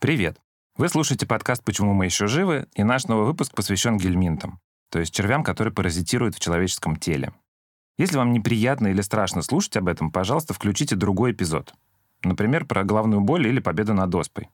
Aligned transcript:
Привет! 0.00 0.40
Вы 0.76 0.88
слушаете 0.88 1.26
подкаст 1.26 1.64
«Почему 1.64 1.92
мы 1.92 2.04
еще 2.04 2.28
живы?» 2.28 2.68
и 2.74 2.84
наш 2.84 3.06
новый 3.08 3.26
выпуск 3.26 3.52
посвящен 3.52 3.98
гельминтам, 3.98 4.60
то 4.90 5.00
есть 5.00 5.12
червям, 5.12 5.42
которые 5.42 5.74
паразитируют 5.74 6.36
в 6.36 6.38
человеческом 6.38 6.94
теле. 6.94 7.32
Если 7.96 8.16
вам 8.16 8.32
неприятно 8.32 8.86
или 8.86 9.00
страшно 9.00 9.42
слушать 9.42 9.76
об 9.76 9.88
этом, 9.88 10.12
пожалуйста, 10.12 10.54
включите 10.54 10.94
другой 10.94 11.32
эпизод. 11.32 11.74
Например, 12.22 12.64
про 12.64 12.84
головную 12.84 13.22
боль 13.22 13.48
или 13.48 13.58
победу 13.58 13.92
над 13.92 14.14
оспой. 14.14 14.50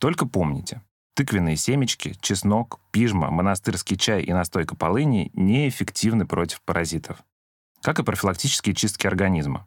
Только 0.00 0.26
помните, 0.26 0.82
тыквенные 1.14 1.56
семечки, 1.56 2.14
чеснок, 2.20 2.78
пижма, 2.90 3.30
монастырский 3.30 3.96
чай 3.96 4.22
и 4.22 4.34
настойка 4.34 4.76
полыни 4.76 5.30
неэффективны 5.32 6.26
против 6.26 6.60
паразитов. 6.60 7.22
Как 7.80 8.00
и 8.00 8.04
профилактические 8.04 8.74
чистки 8.74 9.06
организма. 9.06 9.66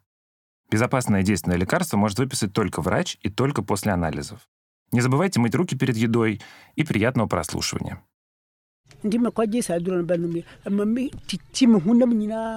Безопасное 0.70 1.24
действенное 1.24 1.58
лекарство 1.58 1.98
может 1.98 2.20
выписать 2.20 2.54
только 2.54 2.84
врач 2.84 3.18
и 3.22 3.32
только 3.32 3.64
после 3.64 3.94
анализов. 3.94 4.48
Не 4.92 5.02
забывайте 5.02 5.40
мыть 5.40 5.56
руки 5.56 5.78
перед 5.78 5.96
едой 5.96 6.42
и 6.76 6.84
приятного 6.84 7.28
прослушивания. 7.28 8.02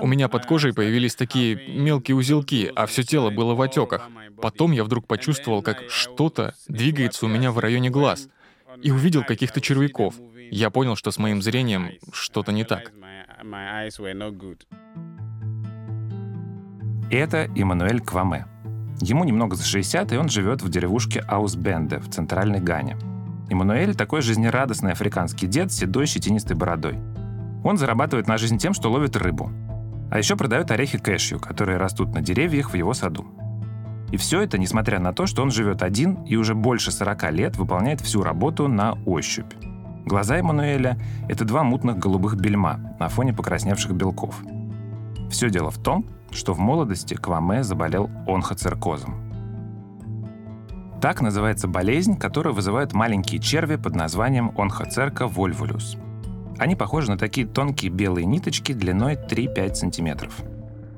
У 0.03 0.07
меня 0.07 0.29
под 0.29 0.47
кожей 0.47 0.75
появились 0.75 1.15
такие 1.15 1.55
мелкие 1.69 2.17
узелки, 2.17 2.71
а 2.75 2.87
все 2.87 3.03
тело 3.03 3.31
было 3.31 3.55
в 3.55 3.63
отеках. 3.63 4.11
Потом 4.41 4.73
я 4.73 4.85
вдруг 4.85 5.07
почувствовал, 5.07 5.63
как 5.63 5.83
что-то 5.89 6.55
двигается 6.69 7.27
у 7.27 7.29
меня 7.29 7.53
в 7.53 7.59
районе 7.59 7.89
глаз, 7.89 8.29
и 8.83 8.91
увидел 8.91 9.25
каких-то 9.25 9.61
червяков. 9.61 10.17
Я 10.51 10.71
понял, 10.71 10.97
что 10.97 11.11
с 11.11 11.19
моим 11.19 11.41
зрением 11.41 11.93
что-то 12.13 12.53
не 12.53 12.65
так. 12.65 12.93
Это 17.11 17.49
Эммануэль 17.57 18.01
Кваме. 18.01 18.47
Ему 19.01 19.25
немного 19.25 19.57
за 19.57 19.65
60, 19.65 20.13
и 20.13 20.17
он 20.17 20.29
живет 20.29 20.63
в 20.63 20.69
деревушке 20.69 21.21
Аусбенде 21.21 21.99
в 21.99 22.09
центральной 22.09 22.61
Гане. 22.61 22.97
Эммануэль 23.51 23.95
такой 23.95 24.23
жизнерадостный 24.23 24.93
африканский 24.93 25.47
дед 25.47 25.73
с 25.73 25.77
седой 25.77 26.07
щетинистой 26.07 26.57
бородой. 26.57 26.99
Он 27.63 27.77
зарабатывает 27.77 28.29
на 28.29 28.39
жизнь 28.39 28.59
тем, 28.59 28.73
что 28.73 28.91
ловит 28.91 29.17
рыбу. 29.17 29.51
А 30.11 30.19
еще 30.19 30.37
продает 30.37 30.71
орехи 30.71 30.99
кэшью, 30.99 31.41
которые 31.41 31.79
растут 31.79 32.15
на 32.15 32.21
деревьях 32.21 32.71
в 32.71 32.75
его 32.77 32.95
саду. 32.95 33.27
И 34.13 34.17
все 34.17 34.43
это, 34.43 34.59
несмотря 34.59 35.01
на 35.01 35.13
то, 35.13 35.27
что 35.27 35.43
он 35.43 35.51
живет 35.51 35.83
один 35.83 36.23
и 36.25 36.37
уже 36.37 36.55
больше 36.55 36.93
40 36.93 37.33
лет 37.33 37.57
выполняет 37.57 38.01
всю 38.01 38.23
работу 38.23 38.69
на 38.69 38.93
ощупь. 39.07 39.53
Глаза 40.07 40.39
Эммануэля— 40.39 40.99
это 41.29 41.45
два 41.45 41.65
мутных 41.65 41.99
голубых 41.99 42.37
бельма 42.37 42.79
на 43.01 43.09
фоне 43.09 43.33
покрасневших 43.33 43.93
белков. 43.93 44.37
Все 45.31 45.51
дело 45.51 45.71
в 45.71 45.79
том, 45.79 46.07
что 46.35 46.53
в 46.53 46.59
молодости 46.59 47.15
Кваме 47.15 47.63
заболел 47.63 48.11
онхоциркозом. 48.27 49.15
Так 51.01 51.21
называется 51.21 51.69
болезнь, 51.69 52.17
которую 52.17 52.55
вызывают 52.55 52.93
маленькие 52.93 53.41
черви 53.41 53.77
под 53.77 53.95
названием 53.95 54.53
онхоцерка 54.57 55.27
вольвулюс. 55.29 55.97
Они 56.59 56.77
похожи 56.77 57.11
на 57.11 57.19
такие 57.19 57.47
тонкие 57.47 57.91
белые 57.91 58.27
ниточки 58.27 58.73
длиной 58.73 59.15
3-5 59.15 59.75
см. 59.75 60.31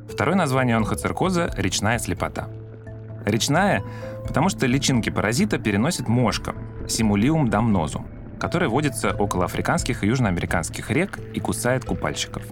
Второе 0.08 0.36
название 0.36 0.76
онхоциркоза– 0.76 1.50
речная 1.56 1.98
слепота. 1.98 2.48
Речная, 3.24 3.82
потому 4.26 4.48
что 4.48 4.66
личинки 4.66 5.10
паразита 5.10 5.58
переносит 5.58 6.08
мошка– 6.08 6.54
симулиум 6.88 7.48
дамнозу, 7.48 8.04
которая 8.38 8.68
водится 8.68 9.12
около 9.12 9.46
африканских 9.46 10.04
и 10.04 10.06
южноамериканских 10.06 10.90
рек 10.90 11.18
и 11.34 11.40
кусает 11.40 11.84
купальщиков. 11.84 12.44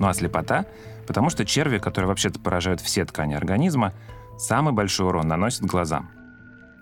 Ну 0.00 0.08
а 0.08 0.14
слепота 0.14 0.66
Потому 1.06 1.30
что 1.30 1.44
черви, 1.44 1.78
которые 1.78 2.08
вообще-то 2.08 2.40
поражают 2.40 2.80
все 2.80 3.04
ткани 3.04 3.34
организма, 3.34 3.92
самый 4.38 4.72
большой 4.72 5.06
урон 5.06 5.28
наносят 5.28 5.62
глазам. 5.62 6.10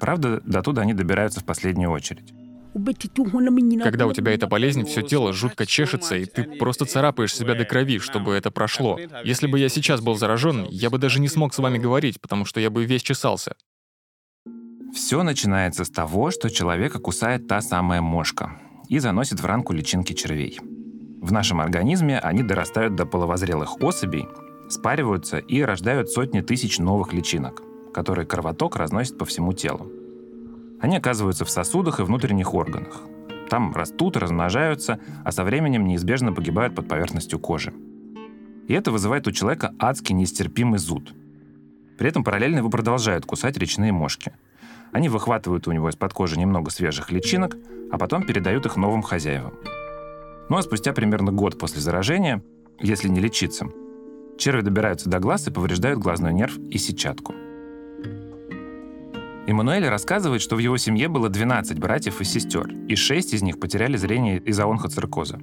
Правда, 0.00 0.40
до 0.44 0.62
туда 0.62 0.82
они 0.82 0.94
добираются 0.94 1.40
в 1.40 1.44
последнюю 1.44 1.90
очередь. 1.90 2.32
Когда 3.82 4.06
у 4.06 4.12
тебя 4.12 4.32
эта 4.32 4.46
болезнь, 4.46 4.84
все 4.84 5.02
тело 5.02 5.32
жутко 5.32 5.66
чешется, 5.66 6.16
и 6.16 6.24
ты 6.24 6.44
просто 6.44 6.86
царапаешь 6.86 7.34
себя 7.34 7.54
до 7.54 7.64
крови, 7.64 7.98
чтобы 7.98 8.32
это 8.32 8.50
прошло. 8.50 8.98
Если 9.24 9.46
бы 9.46 9.58
я 9.58 9.68
сейчас 9.68 10.00
был 10.00 10.14
заражен, 10.14 10.66
я 10.70 10.88
бы 10.88 10.98
даже 10.98 11.20
не 11.20 11.28
смог 11.28 11.52
с 11.52 11.58
вами 11.58 11.78
говорить, 11.78 12.20
потому 12.20 12.46
что 12.46 12.60
я 12.60 12.70
бы 12.70 12.84
весь 12.84 13.02
чесался. 13.02 13.56
Все 14.94 15.22
начинается 15.22 15.84
с 15.84 15.90
того, 15.90 16.30
что 16.30 16.50
человека 16.50 16.98
кусает 16.98 17.46
та 17.46 17.60
самая 17.60 18.00
мошка 18.00 18.58
и 18.88 18.98
заносит 18.98 19.40
в 19.40 19.46
ранку 19.46 19.72
личинки 19.72 20.12
червей. 20.12 20.58
В 21.22 21.30
нашем 21.30 21.60
организме 21.60 22.18
они 22.18 22.42
дорастают 22.42 22.96
до 22.96 23.06
половозрелых 23.06 23.80
особей, 23.80 24.26
спариваются 24.68 25.38
и 25.38 25.62
рождают 25.62 26.10
сотни 26.10 26.40
тысяч 26.40 26.80
новых 26.80 27.12
личинок, 27.12 27.62
которые 27.94 28.26
кровоток 28.26 28.74
разносит 28.74 29.16
по 29.18 29.24
всему 29.24 29.52
телу. 29.52 29.88
Они 30.80 30.96
оказываются 30.96 31.44
в 31.44 31.50
сосудах 31.50 32.00
и 32.00 32.02
внутренних 32.02 32.54
органах. 32.54 33.02
Там 33.48 33.72
растут, 33.72 34.16
размножаются, 34.16 34.98
а 35.24 35.30
со 35.30 35.44
временем 35.44 35.86
неизбежно 35.86 36.32
погибают 36.32 36.74
под 36.74 36.88
поверхностью 36.88 37.38
кожи. 37.38 37.72
И 38.66 38.74
это 38.74 38.90
вызывает 38.90 39.28
у 39.28 39.30
человека 39.30 39.76
адский 39.78 40.16
нестерпимый 40.16 40.80
зуд. 40.80 41.14
При 41.98 42.08
этом 42.08 42.24
параллельно 42.24 42.58
его 42.58 42.68
продолжают 42.68 43.26
кусать 43.26 43.56
речные 43.58 43.92
мошки. 43.92 44.32
Они 44.90 45.08
выхватывают 45.08 45.68
у 45.68 45.72
него 45.72 45.88
из-под 45.88 46.12
кожи 46.14 46.36
немного 46.36 46.72
свежих 46.72 47.12
личинок, 47.12 47.56
а 47.92 47.98
потом 47.98 48.24
передают 48.24 48.66
их 48.66 48.76
новым 48.76 49.02
хозяевам– 49.02 49.52
ну 50.48 50.56
а 50.56 50.62
спустя 50.62 50.92
примерно 50.92 51.32
год 51.32 51.58
после 51.58 51.80
заражения, 51.80 52.42
если 52.80 53.08
не 53.08 53.20
лечиться, 53.20 53.66
черви 54.38 54.62
добираются 54.62 55.08
до 55.08 55.18
глаз 55.18 55.46
и 55.46 55.50
повреждают 55.50 56.00
глазной 56.00 56.32
нерв 56.32 56.58
и 56.58 56.78
сетчатку. 56.78 57.34
Эммануэль 59.46 59.88
рассказывает, 59.88 60.40
что 60.40 60.56
в 60.56 60.60
его 60.60 60.76
семье 60.76 61.08
было 61.08 61.28
12 61.28 61.78
братьев 61.78 62.20
и 62.20 62.24
сестер, 62.24 62.68
и 62.88 62.94
6 62.94 63.34
из 63.34 63.42
них 63.42 63.58
потеряли 63.58 63.96
зрение 63.96 64.38
из-за 64.38 64.64
онхоциркоза. 64.64 65.38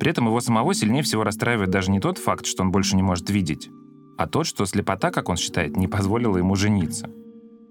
При 0.00 0.10
этом 0.10 0.26
его 0.26 0.40
самого 0.40 0.74
сильнее 0.74 1.02
всего 1.02 1.22
расстраивает 1.22 1.70
даже 1.70 1.90
не 1.90 2.00
тот 2.00 2.18
факт, 2.18 2.46
что 2.46 2.62
он 2.62 2.72
больше 2.72 2.96
не 2.96 3.02
может 3.02 3.30
видеть, 3.30 3.70
а 4.18 4.26
тот, 4.26 4.46
что 4.46 4.66
слепота, 4.66 5.10
как 5.10 5.28
он 5.28 5.36
считает, 5.36 5.76
не 5.76 5.86
позволила 5.86 6.36
ему 6.36 6.56
жениться. 6.56 7.08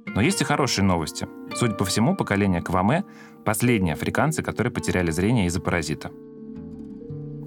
Но 0.07 0.21
есть 0.21 0.41
и 0.41 0.45
хорошие 0.45 0.85
новости. 0.85 1.27
Судя 1.55 1.73
по 1.73 1.85
всему, 1.85 2.15
поколение 2.15 2.61
Кваме— 2.61 3.03
последние 3.45 3.93
африканцы, 3.93 4.43
которые 4.43 4.71
потеряли 4.71 5.11
зрение 5.11 5.47
из-за 5.47 5.59
паразита— 5.59 6.11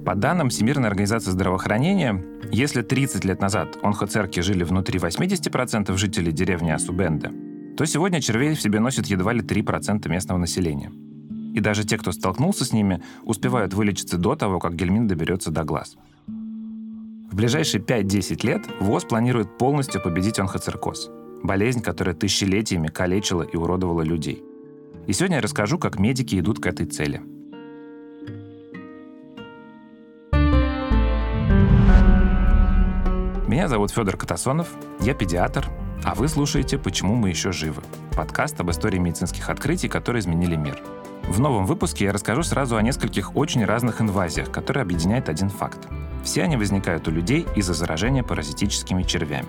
по 0.07 0.15
данным 0.15 0.51
Всемирной 0.51 0.89
организации 0.89 1.33
здравоохранения, 1.33 2.25
если 2.53 2.83
30 2.83 3.25
лет 3.25 3.41
назад 3.41 3.77
онхоцерки 3.83 4.39
жили 4.39 4.63
внутри 4.63 5.01
80% 5.01 5.97
жителей 5.97 6.31
деревни 6.31 6.71
Асубенде, 6.71 7.33
то 7.77 7.85
сегодня 7.87 8.21
червей 8.21 8.55
в 8.55 8.61
себе 8.63 8.79
носят 8.79 9.07
едва 9.07 9.33
ли 9.33 9.41
3% 9.41 10.09
местного 10.09 10.39
населения. 10.39 10.93
И 11.55 11.59
даже 11.59 11.85
те, 11.85 11.99
кто 11.99 12.13
столкнулся 12.13 12.65
с 12.65 12.73
ними, 12.73 13.03
успевают 13.25 13.75
вылечиться 13.75 14.17
до 14.17 14.37
того, 14.37 14.61
как 14.61 14.77
гельмин 14.77 15.09
доберется 15.09 15.51
до 15.51 15.65
глаз. 15.65 15.97
В 16.29 17.35
ближайшие 17.35 17.83
5-10 17.83 18.47
лет 18.47 18.63
ВОЗ 18.79 19.07
планирует 19.07 19.59
полностью 19.59 20.01
победить 20.01 20.39
онхоциркоз– 20.39 21.11
болезнь, 21.43 21.83
которая 21.83 22.15
тысячелетиями 22.15 22.87
калечила 22.87 23.43
и 23.43 23.57
уродовала 23.57 24.03
людей. 24.03 24.41
И 25.09 25.13
сегодня 25.13 25.39
я 25.39 25.43
расскажу, 25.43 25.81
как 25.81 25.99
медики 25.99 26.39
идут 26.39 26.61
к 26.61 26.67
этой 26.67 26.87
цели– 26.87 27.23
Меня 33.47 33.69
зовут 33.69 33.93
Федор 33.93 34.17
Катасонов, 34.17 34.67
я 34.99 35.15
педиатр, 35.15 35.69
а 36.03 36.17
вы 36.17 36.27
слушаете 36.27 36.79
«Почему 36.79 37.15
мы 37.15 37.29
еще 37.29 37.53
живы»— 37.53 37.81
подкаст 38.17 38.61
об 38.61 38.73
истории 38.73 38.99
медицинских 38.99 39.49
открытий, 39.51 39.87
которые 39.89 40.19
изменили 40.19 40.57
мир. 40.57 40.83
В 41.29 41.39
новом 41.39 41.65
выпуске 41.65 42.07
я 42.07 42.13
расскажу 42.13 42.43
сразу 42.43 42.77
о 42.77 42.83
нескольких 42.83 43.37
очень 43.37 43.65
разных 43.65 44.01
инвазиях, 44.01 44.51
которые 44.51 44.83
объединяют 44.83 45.29
один 45.29 45.49
факт. 45.49 45.79
Все 46.25 46.43
они 46.43 46.57
возникают 46.57 47.07
у 47.07 47.13
людей 47.13 47.47
из-за 47.55 47.75
заражения 47.75 48.25
паразитическими 48.25 49.05
червями. 49.05 49.47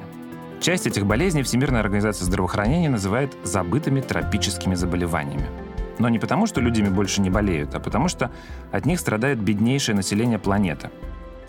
Часть 0.62 0.86
этих 0.86 1.08
болезней 1.08 1.42
Всемирная 1.42 1.82
организация 1.82 2.26
здравоохранения 2.26 2.90
называет 2.90 3.36
забытыми 3.44 4.02
тропическими 4.02 4.76
заболеваниями. 4.76 5.50
Но 5.98 6.08
не 6.10 6.20
потому, 6.20 6.46
что 6.46 6.62
людьми 6.62 6.90
больше 6.90 7.20
не 7.20 7.32
болеют, 7.32 7.74
а 7.74 7.80
потому 7.80 8.10
что 8.10 8.30
от 8.72 8.86
них 8.86 9.00
страдает 9.00 9.40
беднейшее 9.40 9.96
население 9.96 10.38
планеты, 10.38 10.92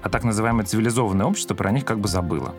а 0.03 0.09
так 0.09 0.25
называемое 0.25 0.65
цивилизованное 0.65 1.27
общество 1.27 1.55
про 1.55 1.71
них 1.71 1.85
как 1.85 1.99
бы 1.99 2.09
забыло. 2.09 2.55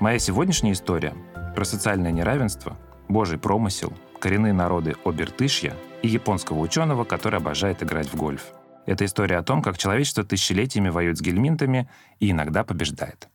Моя 0.00 0.18
сегодняшняя 0.18 0.72
история 0.72 1.14
про 1.54 1.64
социальное 1.64 2.12
неравенство, 2.12 2.76
божий 3.08 3.38
промысел, 3.38 3.92
коренные 4.18 4.52
народы 4.52 4.96
Обертышья 5.04 5.74
и 6.02 6.08
японского 6.08 6.58
ученого, 6.58 7.04
который 7.04 7.38
обожает 7.38 7.82
играть 7.82 8.08
в 8.08 8.16
гольф. 8.16 8.46
Это 8.86 9.04
история 9.04 9.38
о 9.38 9.42
том, 9.42 9.62
как 9.62 9.78
человечество 9.78 10.24
тысячелетиями 10.24 10.88
воюет 10.88 11.18
с 11.18 11.20
гельминтами 11.20 11.88
и 12.18 12.30
иногда 12.30 12.64
побеждает. 12.64 13.28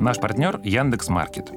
Наш 0.00 0.20
партнер 0.20 0.60
Яндекс 0.62 1.08
Маркет. 1.08 1.50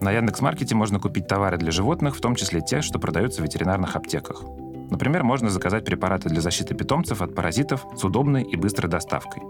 На 0.00 0.10
Яндекс 0.10 0.40
Маркете 0.40 0.74
можно 0.74 0.98
купить 0.98 1.28
товары 1.28 1.56
для 1.56 1.70
животных, 1.70 2.16
в 2.16 2.20
том 2.20 2.34
числе 2.34 2.60
те, 2.60 2.82
что 2.82 2.98
продаются 2.98 3.40
в 3.40 3.44
ветеринарных 3.44 3.96
аптеках. 3.96 4.42
Например, 4.90 5.24
можно 5.24 5.50
заказать 5.50 5.84
препараты 5.84 6.28
для 6.28 6.40
защиты 6.40 6.74
питомцев 6.74 7.22
от 7.22 7.34
паразитов 7.34 7.86
с 7.96 8.04
удобной 8.04 8.42
и 8.42 8.56
быстрой 8.56 8.90
доставкой. 8.90 9.42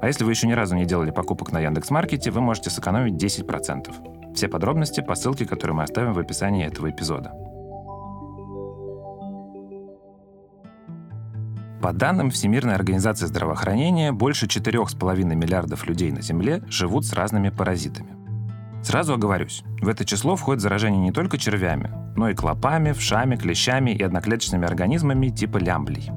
А 0.00 0.06
если 0.06 0.24
вы 0.24 0.30
еще 0.30 0.46
ни 0.46 0.52
разу 0.52 0.76
не 0.76 0.84
делали 0.84 1.10
покупок 1.10 1.52
на 1.52 1.60
Яндекс.Маркете, 1.60 2.30
вы 2.30 2.40
можете 2.40 2.70
сэкономить 2.70 3.22
10%. 3.22 4.34
Все 4.34 4.48
подробности 4.48 5.00
по 5.00 5.14
ссылке, 5.14 5.44
которую 5.44 5.76
мы 5.76 5.82
оставим 5.82 6.12
в 6.12 6.18
описании 6.18 6.66
этого 6.66 6.90
эпизода. 6.90 7.32
По 11.82 11.92
данным 11.92 12.30
Всемирной 12.30 12.74
организации 12.74 13.26
здравоохранения, 13.26 14.12
больше 14.12 14.46
4,5 14.46 15.34
миллиардов 15.34 15.86
людей 15.86 16.10
на 16.10 16.22
Земле 16.22 16.62
живут 16.68 17.06
с 17.06 17.12
разными 17.12 17.50
паразитами. 17.50 18.17
Сразу 18.82 19.14
оговорюсь, 19.14 19.64
в 19.80 19.88
это 19.88 20.04
число 20.04 20.36
входит 20.36 20.62
заражение 20.62 21.00
не 21.00 21.12
только 21.12 21.36
червями, 21.36 21.90
но 22.16 22.28
и 22.30 22.34
клопами, 22.34 22.92
вшами, 22.92 23.36
клещами 23.36 23.90
и 23.90 24.02
одноклеточными 24.02 24.66
организмами 24.66 25.28
типа 25.28 25.58
лямблей. 25.58 26.10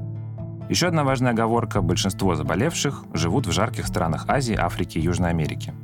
Еще 0.68 0.86
одна 0.86 1.04
важная 1.04 1.32
оговорка– 1.32 1.80
большинство 1.82 2.34
заболевших 2.34 3.04
живут 3.12 3.46
в 3.46 3.52
жарких 3.52 3.86
странах 3.86 4.24
Азии, 4.28 4.54
Африки 4.54 4.96
и 4.96 5.02
Южной 5.02 5.30
Америки. 5.30 5.74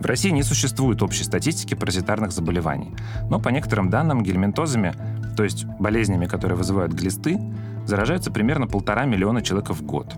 В 0.00 0.06
России 0.06 0.30
не 0.30 0.42
существует 0.42 1.02
общей 1.02 1.24
статистики 1.24 1.74
паразитарных 1.74 2.32
заболеваний, 2.32 2.94
но 3.30 3.38
по 3.38 3.50
некоторым 3.50 3.90
данным 3.90 4.22
гельминтозами, 4.22 4.94
то 5.36 5.44
есть 5.44 5.64
болезнями, 5.78 6.26
которые 6.26 6.56
вызывают 6.56 6.92
глисты, 6.92 7.38
заражаются 7.86 8.30
примерно 8.30 8.66
полтора 8.66 9.04
миллиона 9.04 9.40
человек 9.40 9.70
в 9.70 9.82
год. 9.82 10.14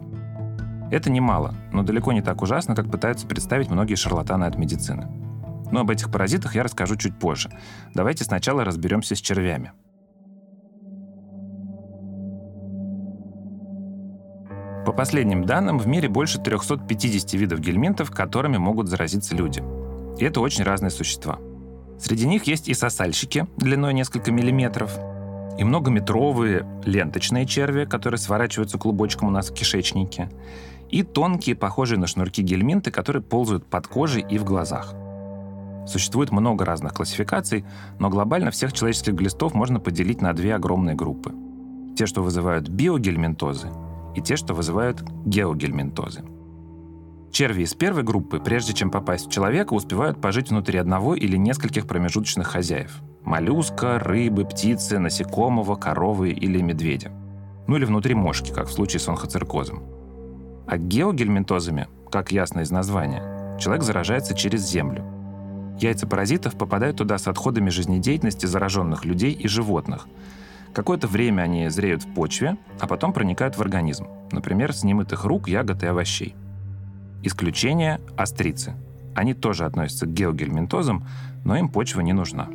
Это 0.90 1.10
немало, 1.10 1.54
но 1.72 1.82
далеко 1.82 2.12
не 2.12 2.22
так 2.22 2.42
ужасно, 2.42 2.74
как 2.74 2.90
пытаются 2.90 3.26
представить 3.26 3.70
многие 3.70 3.94
шарлатаны 3.94 4.44
от 4.44 4.56
медицины. 4.56 5.08
Но 5.72 5.80
об 5.80 5.90
этих 5.90 6.12
паразитах 6.12 6.54
я 6.54 6.62
расскажу 6.62 6.94
чуть 6.96 7.18
позже. 7.18 7.50
Давайте 7.94 8.24
сначала 8.24 8.64
разберемся 8.64 9.16
с 9.16 9.20
червями. 9.20 9.72
По 14.84 14.92
последним 14.92 15.44
данным, 15.44 15.78
в 15.78 15.86
мире 15.86 16.08
больше 16.08 16.38
350 16.38 17.32
видов 17.34 17.60
гельминтов, 17.60 18.10
которыми 18.10 18.58
могут 18.58 18.88
заразиться 18.88 19.34
люди. 19.34 19.62
И 20.18 20.24
это 20.24 20.40
очень 20.40 20.64
разные 20.64 20.90
существа. 20.90 21.38
Среди 21.98 22.26
них 22.26 22.44
есть 22.44 22.68
и 22.68 22.74
сосальщики 22.74 23.46
длиной 23.56 23.94
несколько 23.94 24.30
миллиметров, 24.30 24.98
и 25.56 25.64
многометровые 25.64 26.66
ленточные 26.84 27.46
черви, 27.46 27.84
которые 27.84 28.18
сворачиваются 28.18 28.76
клубочком 28.76 29.28
у 29.28 29.30
нас 29.30 29.50
в 29.50 29.54
кишечнике, 29.54 30.28
и 30.90 31.02
тонкие, 31.02 31.56
похожие 31.56 31.98
на 31.98 32.06
шнурки 32.06 32.42
гельминты, 32.42 32.90
которые 32.90 33.22
ползают 33.22 33.64
под 33.64 33.86
кожей 33.86 34.26
и 34.28 34.36
в 34.36 34.44
глазах. 34.44 34.94
Существует 35.86 36.30
много 36.30 36.64
разных 36.64 36.94
классификаций, 36.94 37.64
но 37.98 38.08
глобально 38.08 38.50
всех 38.50 38.72
человеческих 38.72 39.14
глистов 39.14 39.54
можно 39.54 39.80
поделить 39.80 40.20
на 40.20 40.32
две 40.32 40.54
огромные 40.54 40.94
группы. 40.94 41.32
Те, 41.96 42.06
что 42.06 42.22
вызывают 42.22 42.68
биогельминтозы, 42.68 43.68
и 44.14 44.20
те, 44.20 44.36
что 44.36 44.54
вызывают 44.54 45.02
геогельминтозы. 45.24 46.22
Черви 47.32 47.62
из 47.62 47.74
первой 47.74 48.02
группы, 48.02 48.40
прежде 48.40 48.74
чем 48.74 48.90
попасть 48.90 49.26
в 49.26 49.30
человека, 49.30 49.72
успевают 49.72 50.20
пожить 50.20 50.50
внутри 50.50 50.78
одного 50.78 51.14
или 51.14 51.36
нескольких 51.38 51.86
промежуточных 51.86 52.46
хозяев. 52.46 53.00
Моллюска, 53.24 53.98
рыбы, 53.98 54.44
птицы, 54.44 54.98
насекомого, 54.98 55.76
коровы 55.76 56.30
или 56.30 56.60
медведя. 56.60 57.10
Ну 57.66 57.76
или 57.76 57.86
внутри 57.86 58.14
мошки, 58.14 58.52
как 58.52 58.68
в 58.68 58.72
случае 58.72 59.00
с 59.00 59.08
онхоциркозом. 59.08 59.82
А 60.66 60.76
геогельминтозами, 60.76 61.88
как 62.10 62.32
ясно 62.32 62.60
из 62.60 62.70
названия, 62.70 63.56
человек 63.58 63.82
заражается 63.82 64.34
через 64.34 64.68
землю. 64.68 65.02
Яйца 65.78 66.06
паразитов 66.06 66.56
попадают 66.56 66.96
туда 66.96 67.18
с 67.18 67.26
отходами 67.26 67.70
жизнедеятельности 67.70 68.46
зараженных 68.46 69.04
людей 69.04 69.32
и 69.32 69.48
животных. 69.48 70.06
Какое-то 70.74 71.06
время 71.06 71.42
они 71.42 71.68
зреют 71.68 72.04
в 72.04 72.14
почве, 72.14 72.56
а 72.80 72.86
потом 72.86 73.12
проникают 73.12 73.56
в 73.56 73.60
организм, 73.60 74.06
например, 74.30 74.72
с 74.72 74.84
немытых 74.84 75.24
рук, 75.24 75.48
ягод 75.48 75.82
и 75.82 75.86
овощей. 75.86 76.34
Исключение– 77.22 78.00
острицы. 78.16 78.74
Они 79.14 79.34
тоже 79.34 79.66
относятся 79.66 80.06
к 80.06 80.12
геогельминтозам, 80.12 81.06
но 81.44 81.56
им 81.56 81.68
почва 81.68 82.00
не 82.00 82.12
нужна. 82.12 82.48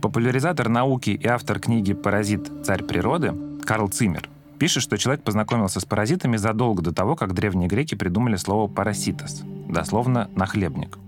Популяризатор 0.00 0.68
науки 0.68 1.10
и 1.10 1.26
автор 1.26 1.58
книги 1.58 1.94
«Паразит. 1.94 2.50
Царь 2.64 2.84
природы» 2.84 3.34
Карл 3.64 3.88
Циммер 3.88 4.28
пишет, 4.64 4.82
что 4.82 4.96
человек 4.96 5.22
познакомился 5.22 5.78
с 5.78 5.84
паразитами 5.84 6.38
задолго 6.38 6.80
до 6.80 6.90
того, 6.90 7.16
как 7.16 7.34
древние 7.34 7.68
греки 7.68 7.96
придумали 7.96 8.36
слово 8.36 8.66
«параситос», 8.66 9.42
дословно 9.68 10.30
«нахлебник». 10.36 10.98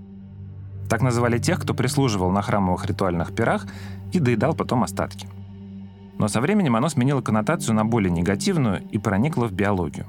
Так 0.91 1.01
называли 1.01 1.39
тех, 1.39 1.63
кто 1.63 1.73
прислуживал 1.73 2.31
на 2.31 2.43
храмовых 2.43 2.85
ритуальных 2.85 3.35
пирах 3.35 3.67
и 4.13 4.21
доедал 4.21 4.53
потом 4.53 4.85
остатки. 4.85 5.27
Но 6.19 6.29
со 6.29 6.43
временем 6.43 6.77
оно 6.77 6.91
сменило 6.91 7.23
коннотацию 7.23 7.75
на 7.75 7.87
более 7.87 8.11
негативную 8.11 8.83
и 8.91 8.99
проникло 8.99 9.47
в 9.47 9.53
биологию. 9.53 10.05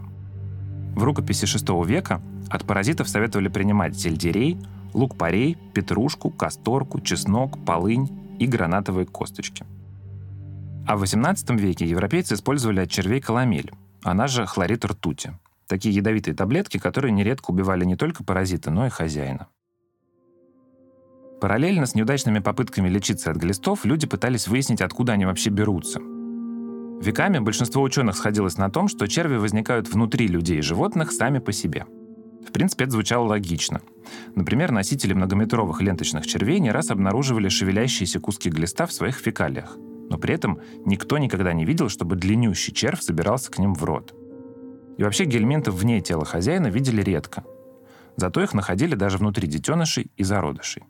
В 0.98 1.02
рукописи 1.06 1.46
VI 1.46 1.88
века 1.88 2.22
от 2.50 2.66
паразитов 2.66 3.08
советовали 3.08 3.48
принимать 3.48 3.98
сельдерей, 3.98 4.60
лук-порей, 4.94 5.56
петрушку, 5.74 6.32
касторку, 6.32 7.00
чеснок, 7.00 7.64
полынь, 7.64 8.10
и 8.40 8.46
гранатовые 8.46 9.06
косточки. 9.06 9.66
А 10.88 10.96
в 10.96 11.04
XVIII 11.04 11.58
веке 11.58 11.86
европейцы 11.86 12.36
использовали 12.36 12.80
от 12.80 12.90
червей 12.90 13.20
каламель, 13.20 13.74
она 14.04 14.28
же 14.28 14.46
хлорид 14.46 14.86
ртути. 14.86 15.34
Такие 15.68 15.94
ядовитые 15.94 16.34
таблетки, 16.34 16.78
которые 16.78 17.12
нередко 17.12 17.52
убивали 17.52 17.84
не 17.84 17.98
только 17.98 18.24
паразита, 18.24 18.72
но 18.72 18.88
и 18.88 18.90
хозяина. 18.90 19.48
Параллельно 21.42 21.86
с 21.86 21.94
неудачными 21.94 22.40
попытками 22.40 22.88
лечиться 22.88 23.32
от 23.32 23.38
глистов, 23.38 23.84
люди 23.84 24.08
пытались 24.08 24.48
выяснить, 24.48 24.82
откуда 24.82 25.14
они 25.14 25.26
вообще 25.26 25.50
берутся. 25.50 26.00
Веками 26.00 27.40
большинство 27.40 27.84
ученых 27.84 28.16
сходилось 28.16 28.58
на 28.58 28.70
том, 28.72 28.88
что 28.88 29.08
черви 29.08 29.36
возникают 29.36 29.90
внутри 29.90 30.28
людей 30.28 30.60
и 30.60 30.62
животных 30.62 31.12
сами 31.12 31.40
по 31.40 31.52
себе– 31.52 31.86
в 32.48 32.52
принципе, 32.54 32.86
это 32.86 32.94
звучало 32.94 33.26
логично. 33.26 33.82
Например, 34.36 34.72
носители 34.72 35.14
многометровых 35.14 35.82
ленточных 35.82 36.26
червей 36.26 36.60
не 36.60 36.72
раз 36.72 36.90
обнаруживали 36.90 37.50
шевелящиеся 37.50 38.22
куски 38.22 38.50
глиста 38.50 38.86
в 38.86 38.94
своих 38.94 39.18
фекалиях. 39.18 39.78
Но 40.10 40.18
при 40.18 40.34
этом 40.34 40.60
никто 40.86 41.18
никогда 41.18 41.54
не 41.54 41.66
видел, 41.66 41.90
чтобы 41.90 42.16
длиннющий 42.16 42.74
червь 42.74 43.02
забирался 43.02 43.52
к 43.52 43.60
ним 43.60 43.74
в 43.74 43.84
рот. 43.84 44.14
И 44.98 45.04
вообще 45.04 45.26
гельминтов 45.26 45.76
вне 45.76 46.02
тела 46.02 46.26
хозяина 46.26 46.68
видели 46.68 47.02
редко. 47.02 47.44
Зато 48.16 48.42
их 48.42 48.54
находили 48.54 48.96
даже 48.96 49.18
внутри 49.18 49.48
детенышей 49.48 50.12
и 50.16 50.24
зародышей. 50.24 50.84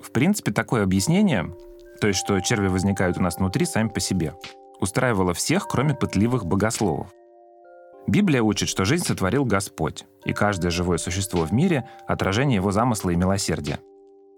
В 0.00 0.10
принципе, 0.10 0.52
такое 0.52 0.82
объяснение, 0.82 1.54
то 2.00 2.08
есть 2.08 2.18
что 2.18 2.38
черви 2.40 2.66
возникают 2.66 3.16
у 3.16 3.22
нас 3.22 3.36
внутри 3.36 3.64
сами 3.64 3.88
по 3.88 4.00
себе, 4.00 4.34
устраивала 4.80 5.32
всех, 5.32 5.68
кроме 5.68 5.94
пытливых 5.94 6.44
богословов. 6.44 7.12
Библия 8.08 8.42
учит, 8.42 8.68
что 8.68 8.84
жизнь 8.84 9.04
сотворил 9.04 9.44
Господь, 9.44 10.04
и 10.24 10.32
каждое 10.32 10.70
живое 10.70 10.98
существо 10.98 11.44
в 11.44 11.52
мире— 11.52 11.88
отражение 12.06 12.56
его 12.56 12.72
замысла 12.72 13.10
и 13.10 13.16
милосердия. 13.16 13.78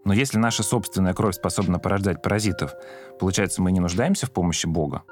Но 0.04 0.12
если 0.12 0.38
наша 0.38 0.62
собственная 0.62 1.14
кровь 1.14 1.34
способна 1.34 1.78
порождать 1.78 2.23
паразитов, 2.23 2.75
получается, 3.18 3.62
мы 3.62 3.73
не 3.73 3.80
нуждаемся 3.80 4.26
в 4.26 4.32
помощи 4.32 4.66
Бога. 4.66 5.02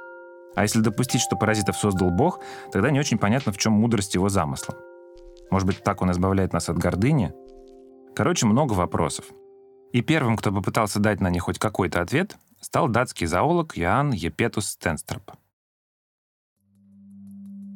А 0.54 0.62
если 0.62 0.80
допустить, 0.80 1.22
что 1.22 1.36
паразитов 1.36 1.76
создал 1.76 2.10
Бог, 2.10 2.40
тогда 2.72 2.90
не 2.90 3.00
очень 3.00 3.18
понятно, 3.18 3.52
в 3.52 3.58
чем 3.58 3.72
мудрость 3.72 4.14
его 4.14 4.28
замысла. 4.28 4.76
Может 5.50 5.66
быть, 5.66 5.82
так 5.82 6.02
он 6.02 6.10
избавляет 6.10 6.52
нас 6.52 6.68
от 6.68 6.78
гордыни? 6.78 7.32
Короче, 8.14 8.46
много 8.46 8.74
вопросов. 8.74 9.24
И 9.92 10.02
первым, 10.02 10.36
кто 10.36 10.52
попытался 10.52 11.00
дать 11.00 11.20
на 11.20 11.30
них 11.30 11.44
хоть 11.44 11.58
какой-то 11.58 12.00
ответ, 12.00 12.36
стал 12.60 12.88
датский 12.88 13.26
зоолог 13.26 13.78
Иоанн 13.78 14.12
Епетус 14.12 14.66
Стенстроп. 14.68 15.32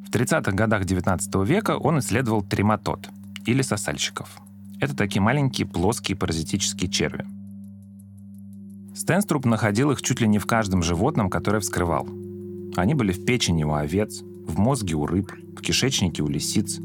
В 0.07 0.09
30-х 0.09 0.51
годах 0.51 0.83
XIX 0.83 1.45
века 1.45 1.77
он 1.77 1.99
исследовал 1.99 2.41
трематод, 2.41 3.09
или 3.45 3.61
сосальщиков. 3.61 4.29
Это 4.79 4.95
такие 4.95 5.21
маленькие 5.21 5.67
плоские 5.67 6.15
паразитические 6.15 6.89
черви. 6.89 7.25
Стенструп 8.95 9.45
находил 9.45 9.91
их 9.91 10.01
чуть 10.01 10.21
ли 10.21 10.27
не 10.27 10.39
в 10.39 10.45
каждом 10.45 10.83
животном, 10.83 11.29
которое 11.29 11.59
вскрывал. 11.59 12.07
Они 12.75 12.93
были 12.93 13.11
в 13.11 13.25
печени 13.25 13.63
у 13.63 13.73
овец, 13.73 14.21
в 14.47 14.57
мозге 14.59 14.95
у 14.95 15.05
рыб, 15.05 15.31
в 15.57 15.61
кишечнике 15.61 16.23
у 16.23 16.27
лисиц. 16.27 16.79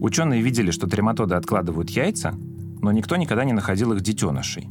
Ученые 0.00 0.42
видели, 0.42 0.70
что 0.70 0.86
трематоды 0.86 1.34
откладывают 1.34 1.90
яйца, 1.90 2.34
но 2.82 2.92
никто 2.92 3.16
никогда 3.16 3.44
не 3.44 3.52
находил 3.52 3.92
их 3.92 4.02
детенышей. 4.02 4.68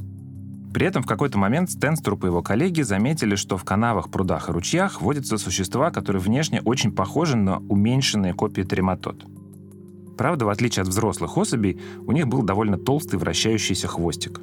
При 0.72 0.86
этом 0.86 1.02
в 1.02 1.06
какой-то 1.06 1.38
момент 1.38 1.70
Стенструп 1.70 2.24
и 2.24 2.26
его 2.26 2.42
коллеги 2.42 2.82
заметили, 2.82 3.34
что 3.34 3.56
в 3.56 3.64
канавах, 3.64 4.10
прудах 4.10 4.48
и 4.48 4.52
ручьях 4.52 5.00
водятся 5.00 5.38
существа, 5.38 5.90
которые 5.90 6.20
внешне 6.20 6.60
очень 6.62 6.92
похожи 6.92 7.36
на 7.36 7.58
уменьшенные 7.68 8.34
копии 8.34 8.62
трематод. 8.62 9.24
Правда, 10.16 10.46
в 10.46 10.48
отличие 10.48 10.82
от 10.82 10.88
взрослых 10.88 11.36
особей, 11.36 11.78
у 12.06 12.12
них 12.12 12.26
был 12.26 12.42
довольно 12.42 12.78
толстый 12.78 13.16
вращающийся 13.16 13.88
хвостик. 13.88 14.40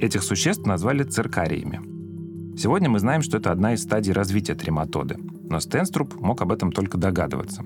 Этих 0.00 0.22
существ 0.22 0.66
назвали 0.66 1.02
циркариями. 1.02 1.80
Сегодня 2.56 2.88
мы 2.88 2.98
знаем, 2.98 3.22
что 3.22 3.38
это 3.38 3.50
одна 3.50 3.74
из 3.74 3.82
стадий 3.82 4.12
развития 4.12 4.54
трематоды, 4.54 5.16
но 5.48 5.60
Стенструп 5.60 6.14
мог 6.20 6.40
об 6.42 6.52
этом 6.52 6.72
только 6.72 6.98
догадываться. 6.98 7.62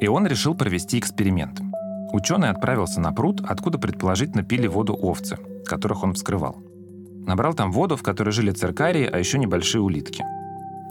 И 0.00 0.08
он 0.08 0.26
решил 0.26 0.54
провести 0.54 0.98
эксперимент– 0.98 1.60
Ученый 2.14 2.50
отправился 2.50 3.00
на 3.00 3.12
пруд, 3.12 3.40
откуда 3.44 3.76
предположительно 3.76 4.44
пили 4.44 4.68
воду 4.68 4.94
овцы, 4.94 5.36
которых 5.66 6.04
он 6.04 6.12
вскрывал. 6.12 6.62
Набрал 7.26 7.54
там 7.54 7.72
воду, 7.72 7.96
в 7.96 8.04
которой 8.04 8.30
жили 8.30 8.52
циркарии, 8.52 9.04
а 9.04 9.18
еще 9.18 9.36
небольшие 9.36 9.82
улитки. 9.82 10.24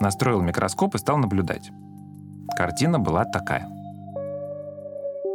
Настроил 0.02 0.42
микроскоп 0.42 0.96
и 0.96 0.98
стал 0.98 1.18
наблюдать. 1.18 1.72
Картина 2.56 3.00
была 3.00 3.26
такая. 3.26 3.68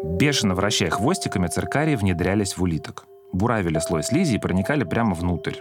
Бешено 0.05 0.55
вращая 0.55 0.91
хвостиками, 0.91 1.49
циркарии 1.49 1.97
внедрялись 1.97 2.57
в 2.57 2.63
улиток. 2.63 3.07
Буравили 3.33 3.79
слой 3.79 4.03
слизи 4.03 4.37
и 4.37 4.39
проникали 4.39 4.85
прямо 4.85 5.15
внутрь. 5.15 5.57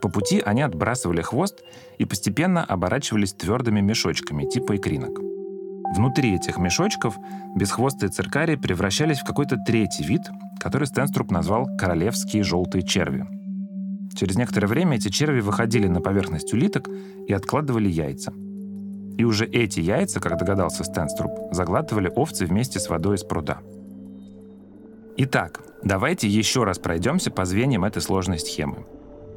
По 0.00 0.08
пути 0.08 0.42
они 0.44 0.62
отбрасывали 0.62 1.20
хвост 1.20 1.62
и 1.98 2.06
постепенно 2.06 2.64
оборачивались 2.64 3.34
твердыми 3.34 3.80
мешочками 3.80 4.44
типа 4.44 4.76
икринок. 4.76 5.18
Внутри 5.94 6.36
этих 6.36 6.58
мешочков 6.58 7.16
бесхвостые 7.54 8.10
циркарии 8.10 8.56
превращались 8.56 9.18
в 9.18 9.24
какой-то 9.24 9.56
третий 9.66 10.04
вид, 10.04 10.22
который 10.58 10.86
Стенструп 10.86 11.30
назвал 11.30 11.66
«королевские 11.76 12.42
желтые 12.44 12.82
черви». 12.86 13.26
Через 14.16 14.36
некоторое 14.36 14.66
время 14.66 14.96
эти 14.96 15.08
черви 15.08 15.40
выходили 15.40 15.86
на 15.86 16.00
поверхность 16.00 16.52
улиток 16.52 16.88
и 17.26 17.32
откладывали 17.32 17.88
яйца. 17.88 18.32
И 19.20 19.24
уже 19.24 19.44
эти 19.44 19.80
яйца, 19.80 20.18
как 20.18 20.38
догадался 20.38 20.82
Стенструп, 20.82 21.52
заглатывали 21.52 22.10
овцы 22.16 22.46
вместе 22.46 22.80
с 22.80 22.88
водой 22.88 23.16
из 23.16 23.22
пруда. 23.22 23.58
Итак, 25.18 25.60
давайте 25.84 26.26
еще 26.26 26.64
раз 26.64 26.78
пройдемся 26.78 27.30
по 27.30 27.44
звеньям 27.44 27.84
этой 27.84 28.00
сложной 28.00 28.38
схемы. 28.38 28.86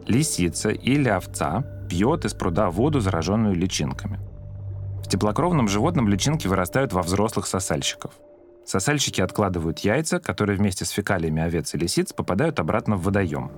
Лисица 0.07 0.69
или 0.69 1.09
овца 1.09 1.65
пьет 1.89 2.23
из 2.23 2.33
пруда 2.33 2.69
воду, 2.69 3.01
зараженную 3.01 3.55
личинками– 3.55 4.21
в 5.03 5.09
теплокровном 5.09 5.67
животном 5.67 6.07
личинки 6.07 6.47
вырастают 6.47 6.93
во 6.93 7.01
взрослых 7.01 7.45
сосальщиков. 7.45 8.13
Сосальщики 8.65 9.19
откладывают 9.19 9.79
яйца, 9.79 10.19
которые 10.19 10.57
вместе 10.57 10.85
с 10.85 10.91
фекалиями 10.91 11.41
овец 11.41 11.75
и 11.75 11.77
лисиц 11.77 12.13
попадают 12.13 12.61
обратно 12.61 12.95
в 12.95 13.03
водоем. 13.03 13.51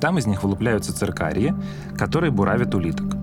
Там 0.00 0.16
из 0.16 0.26
них 0.26 0.42
вылупляются 0.42 0.96
циркарии, 0.96 1.54
которые 1.98 2.30
буравят 2.30 2.74
улиток. 2.74 3.21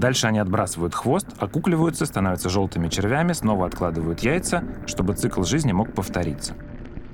Дальше 0.00 0.26
они 0.28 0.38
отбрасывают 0.38 0.94
хвост, 0.94 1.26
окукливаются, 1.38 2.06
становятся 2.06 2.48
желтыми 2.48 2.88
червями, 2.88 3.34
снова 3.34 3.66
откладывают 3.66 4.20
яйца, 4.20 4.64
чтобы 4.86 5.12
цикл 5.12 5.42
жизни 5.42 5.72
мог 5.72 5.92
повториться. 5.92 6.54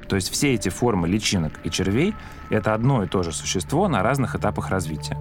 То 0.08 0.14
есть 0.14 0.30
все 0.30 0.54
эти 0.54 0.68
формы 0.68 1.08
личинок 1.08 1.52
и 1.64 1.70
червей— 1.70 2.14
это 2.48 2.74
одно 2.74 3.02
и 3.02 3.08
то 3.08 3.24
же 3.24 3.32
существо 3.32 3.88
на 3.88 4.04
разных 4.04 4.36
этапах 4.36 4.70
развития. 4.70 5.18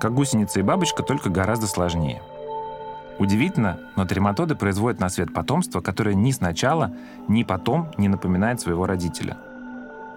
Как 0.00 0.14
гусеница 0.14 0.60
и 0.60 0.62
бабочка, 0.62 1.02
только 1.02 1.28
гораздо 1.28 1.66
сложнее— 1.66 2.22
Удивительно, 3.18 3.78
но 3.96 4.06
трематоды 4.06 4.54
производят 4.54 4.98
на 4.98 5.10
свет 5.10 5.34
потомство, 5.34 5.82
которое 5.82 6.14
ни 6.14 6.30
сначала, 6.30 6.90
ни 7.28 7.42
потом 7.42 7.90
не 7.98 8.08
напоминает 8.08 8.62
своего 8.62 8.86
родителя. 8.86 9.36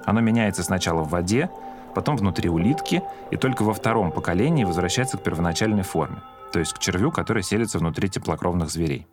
Оно 0.05 0.21
меняется 0.21 0.63
сначала 0.63 1.01
в 1.03 1.09
воде, 1.09 1.49
потом 1.95 2.15
внутри 2.15 2.47
улитки, 2.47 3.03
и 3.29 3.35
только 3.35 3.63
во 3.63 3.73
втором 3.73 4.13
поколении 4.13 4.63
возвращается 4.63 5.17
к 5.17 5.21
первоначальной 5.21 5.83
форме, 5.83 6.19
то 6.53 6.59
есть 6.59 6.73
к 6.73 6.79
червю, 6.79 7.11
который 7.11 7.43
селится 7.43 7.79
внутри 7.79 8.07
теплокровных 8.07 8.69
зверей. 8.69 9.07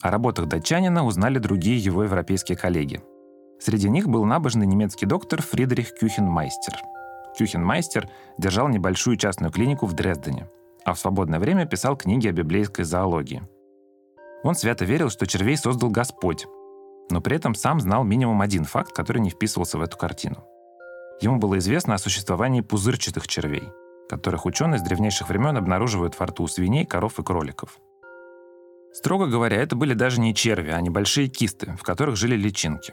О 0.00 0.10
работах 0.10 0.46
датчанина 0.46 1.04
узнали 1.04 1.38
другие 1.38 1.78
его 1.78 2.04
европейские 2.04 2.56
коллеги. 2.56 3.02
Среди 3.60 3.88
них 3.88 4.08
был 4.08 4.24
набожный 4.24 4.66
немецкий 4.66 5.06
доктор 5.06 5.42
Фридрих 5.42 5.94
Кюхенмайстер– 5.98 6.74
Кюхенмайстер 7.36 8.08
держал 8.38 8.68
небольшую 8.68 9.16
частную 9.16 9.50
клинику 9.52 9.86
в 9.86 9.94
Дрездене, 9.94 10.48
а 10.84 10.94
в 10.94 10.98
свободное 10.98 11.38
время 11.38 11.66
писал 11.66 11.96
книги 11.96 12.28
о 12.28 12.32
библейской 12.32 12.84
зоологии. 12.84 13.42
Он 14.44 14.54
свято 14.54 14.84
верил, 14.84 15.08
что 15.08 15.26
червей 15.26 15.56
создал 15.56 15.90
Господь, 15.90 16.46
но 17.10 17.20
при 17.20 17.36
этом 17.36 17.54
сам 17.54 17.80
знал 17.80 18.04
минимум 18.04 18.40
один 18.40 18.64
факт, 18.64 18.92
который 18.92 19.22
не 19.22 19.30
вписывался 19.30 19.78
в 19.78 19.82
эту 19.82 19.96
картину. 19.96 20.44
Ему 21.22 21.38
было 21.38 21.58
известно 21.58 21.94
о 21.94 21.98
существовании 21.98 22.62
пузырчатых 22.62 23.28
червей, 23.28 23.62
которых 24.08 24.44
ученые 24.44 24.80
с 24.80 24.82
древнейших 24.82 25.28
времен 25.28 25.56
обнаруживают 25.56 26.18
во 26.18 26.26
рту 26.26 26.48
свиней, 26.48 26.84
коров 26.84 27.20
и 27.20 27.22
кроликов. 27.22 27.78
Строго 28.92 29.26
говоря, 29.26 29.56
это 29.58 29.76
были 29.76 29.94
даже 29.94 30.20
не 30.20 30.34
черви, 30.34 30.70
а 30.70 30.80
небольшие 30.80 31.28
кисты, 31.28 31.76
в 31.78 31.84
которых 31.84 32.16
жили 32.16 32.34
личинки. 32.34 32.92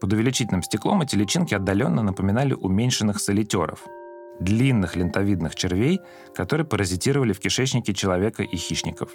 Под 0.00 0.12
увеличительным 0.12 0.64
стеклом 0.64 1.02
эти 1.02 1.14
личинки 1.14 1.54
отдаленно 1.54 2.02
напоминали 2.02 2.52
уменьшенных 2.52 3.20
солитеров, 3.20 3.86
длинных 4.40 4.96
лентовидных 4.96 5.54
червей, 5.54 6.00
которые 6.34 6.66
паразитировали 6.66 7.32
в 7.32 7.38
кишечнике 7.38 7.94
человека 7.94 8.42
и 8.42 8.56
хищников. 8.56 9.12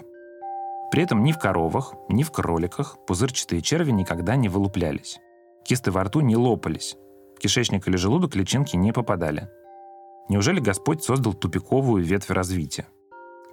При 0.89 1.03
этом 1.03 1.25
ни 1.25 1.33
в 1.33 1.37
коровах, 1.37 1.95
ни 2.07 2.23
в 2.23 2.31
кроликах 2.31 2.97
пузырчатые 3.07 3.61
черви 3.61 3.91
никогда 3.91 4.37
не 4.37 4.47
вылуплялись. 4.47 5.19
Кисты 5.65 5.91
во 5.91 6.05
рту 6.05 6.21
не 6.21 6.37
лопались. 6.37 6.95
Кишечник 7.43 7.85
или 7.89 7.97
желудок 7.97 8.37
личинки 8.37 8.77
не 8.77 8.93
попадали. 8.93 9.49
Неужели 10.29 10.61
Господь 10.61 11.03
создал 11.03 11.33
тупиковую 11.33 12.01
ветвь 12.01 12.29
развития? 12.29 12.87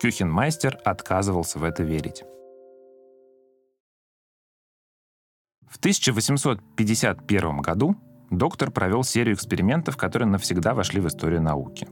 Кюхенмайстер 0.00 0.78
отказывался 0.85 1.59
в 1.59 1.64
это 1.64 1.82
верить. 1.82 2.23
В 5.68 5.76
1851 5.78 7.59
году 7.62 7.97
доктор 8.30 8.70
провел 8.70 9.02
серию 9.02 9.35
экспериментов, 9.35 9.97
которые 9.97 10.28
навсегда 10.28 10.73
вошли 10.73 11.00
в 11.00 11.09
историю 11.09 11.42
науки. 11.42 11.88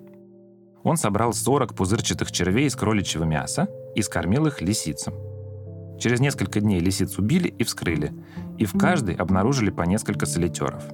Он 0.84 0.96
собрал 0.96 1.32
40 1.32 1.74
пузырчатых 1.74 2.30
червей 2.30 2.68
из 2.68 2.76
кроличьего 2.76 3.24
мяса 3.24 3.68
и 3.96 4.02
скормил 4.02 4.46
их 4.46 4.60
лисицам. 4.60 5.14
Через 5.98 6.20
несколько 6.20 6.60
дней 6.60 6.78
лисиц 6.78 7.18
убили 7.18 7.48
и 7.48 7.64
вскрыли, 7.64 8.14
и 8.56 8.66
в 8.66 8.78
каждой 8.78 9.16
обнаружили 9.16 9.70
по 9.70 9.82
несколько 9.82 10.26
солитеров. 10.26 10.84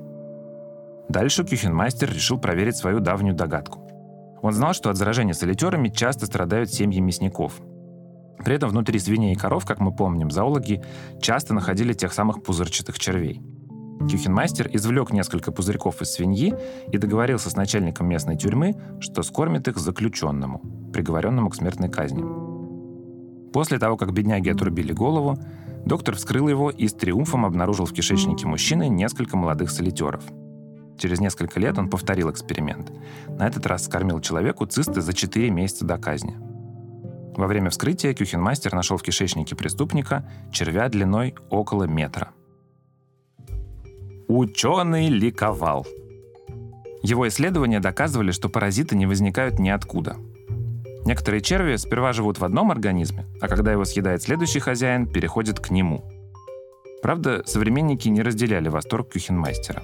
Дальше 1.09 1.45
Кюхенмастер 1.45 2.13
решил 2.13 2.39
проверить 2.39 2.77
свою 2.77 3.01
давнюю 3.01 3.35
догадку. 3.35 3.89
Он 4.43 4.53
знал, 4.53 4.75
что 4.75 4.91
от 4.91 4.97
заражения 4.97 5.35
солитерами 5.35 5.89
часто 5.89 6.27
страдают 6.27 6.71
семьи 6.71 7.01
мясников– 7.01 7.61
при 8.45 8.57
этом 8.57 8.71
внутри 8.71 8.99
свиней 8.99 9.33
и 9.33 9.37
коров, 9.37 9.65
как 9.65 9.81
мы 9.81 9.91
помним, 9.91 10.31
зоологи 10.31 10.83
часто 11.21 11.55
находили 11.55 11.93
тех 11.93 12.13
самых 12.13 12.43
пузырчатых 12.43 12.99
червей. 12.99 13.43
Кюхенмастер 14.01 14.69
извлек 14.73 15.13
несколько 15.13 15.51
пузырьков 15.51 16.03
из 16.03 16.13
свиньи 16.13 16.55
и 16.93 16.99
договорился 16.99 17.49
с 17.49 17.57
начальником 17.57 18.09
местной 18.09 18.37
тюрьмы, 18.37 18.75
что 19.01 19.23
скормит 19.23 19.69
их 19.69 19.79
заключенному, 19.79 20.61
приговоренному 20.93 21.49
к 21.49 21.55
смертной 21.55 21.89
казни. 21.89 22.23
После 23.53 23.79
того, 23.79 23.97
как 23.97 24.13
бедняги 24.13 24.51
отрубили 24.51 24.93
голову, 24.93 25.39
доктор 25.87 26.17
вскрыл 26.17 26.49
его 26.49 26.71
и 26.71 26.89
с 26.89 26.93
триумфом 26.93 27.47
обнаружил 27.47 27.87
в 27.87 27.93
кишечнике 27.93 28.47
мужчины 28.47 28.89
несколько 28.89 29.37
молодых 29.37 29.71
солитеров. 29.71 30.25
Через 30.99 31.21
несколько 31.21 31.61
лет 31.61 31.79
он 31.79 31.91
повторил 31.91 32.31
эксперимент. 32.31 32.93
На 33.29 33.47
этот 33.47 33.67
раз 33.67 33.85
скормил 33.85 34.21
человеку 34.21 34.67
цисты 34.67 35.01
за 35.01 35.13
4 35.13 35.51
месяца 35.51 35.85
до 35.85 35.99
казни– 35.99 36.37
во 37.37 37.49
время 37.49 37.71
вскрытия 37.71 38.15
Кюхенмастер 38.15 38.75
нашел 38.75 38.97
в 38.97 39.03
кишечнике 39.03 39.57
преступника 39.57 40.29
червя 40.53 40.89
длиной 40.89 41.35
около 41.51 41.85
метра. 41.85 42.31
Ученый 44.29 45.09
ликовал. 45.09 45.87
Его 47.03 47.29
исследования 47.29 47.81
доказывали, 47.81 48.31
что 48.31 48.49
паразиты 48.49 48.97
не 48.97 49.07
возникают 49.07 49.59
ниоткуда. 49.59 50.17
Некоторые 51.05 51.43
черви 51.43 51.77
сперва 51.77 52.13
живут 52.13 52.39
в 52.39 52.45
одном 52.45 52.71
организме, 52.71 53.27
а 53.41 53.49
когда 53.49 53.73
его 53.73 53.85
съедает 53.85 54.23
следующий 54.23 54.61
хозяин, 54.61 55.07
переходят 55.07 55.61
к 55.61 55.71
нему. 55.71 56.05
Правда, 57.03 57.43
современники 57.45 58.09
не 58.09 58.23
разделяли 58.23 58.69
восторг 58.69 59.13
Кюхенмастера. 59.13 59.83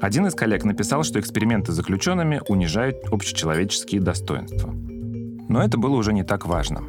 Один 0.00 0.26
из 0.26 0.34
коллег 0.34 0.64
написал, 0.64 1.02
что 1.02 1.18
эксперименты 1.20 1.72
с 1.72 1.76
заключенными 1.76 2.40
унижают 2.48 2.96
общечеловеческие 3.10 4.00
достоинства– 4.00 4.74
но 5.48 5.62
это 5.62 5.78
было 5.78 5.96
уже 5.96 6.12
не 6.12 6.22
так 6.22 6.46
важно. 6.46 6.82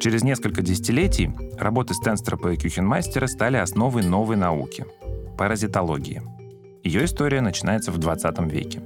Через 0.00 0.22
несколько 0.22 0.62
десятилетий 0.62 1.30
работы 1.58 1.94
Стенстропа 1.94 2.52
и 2.52 2.56
Кюхенмастера 2.56 3.26
стали 3.26 3.56
основой 3.56 4.04
новой 4.04 4.36
науки– 4.36 4.86
паразитологии. 5.38 6.22
Ее 6.84 7.04
история 7.04 7.40
начинается 7.40 7.90
в 7.90 7.98
20 7.98 8.38
веке. 8.52 8.80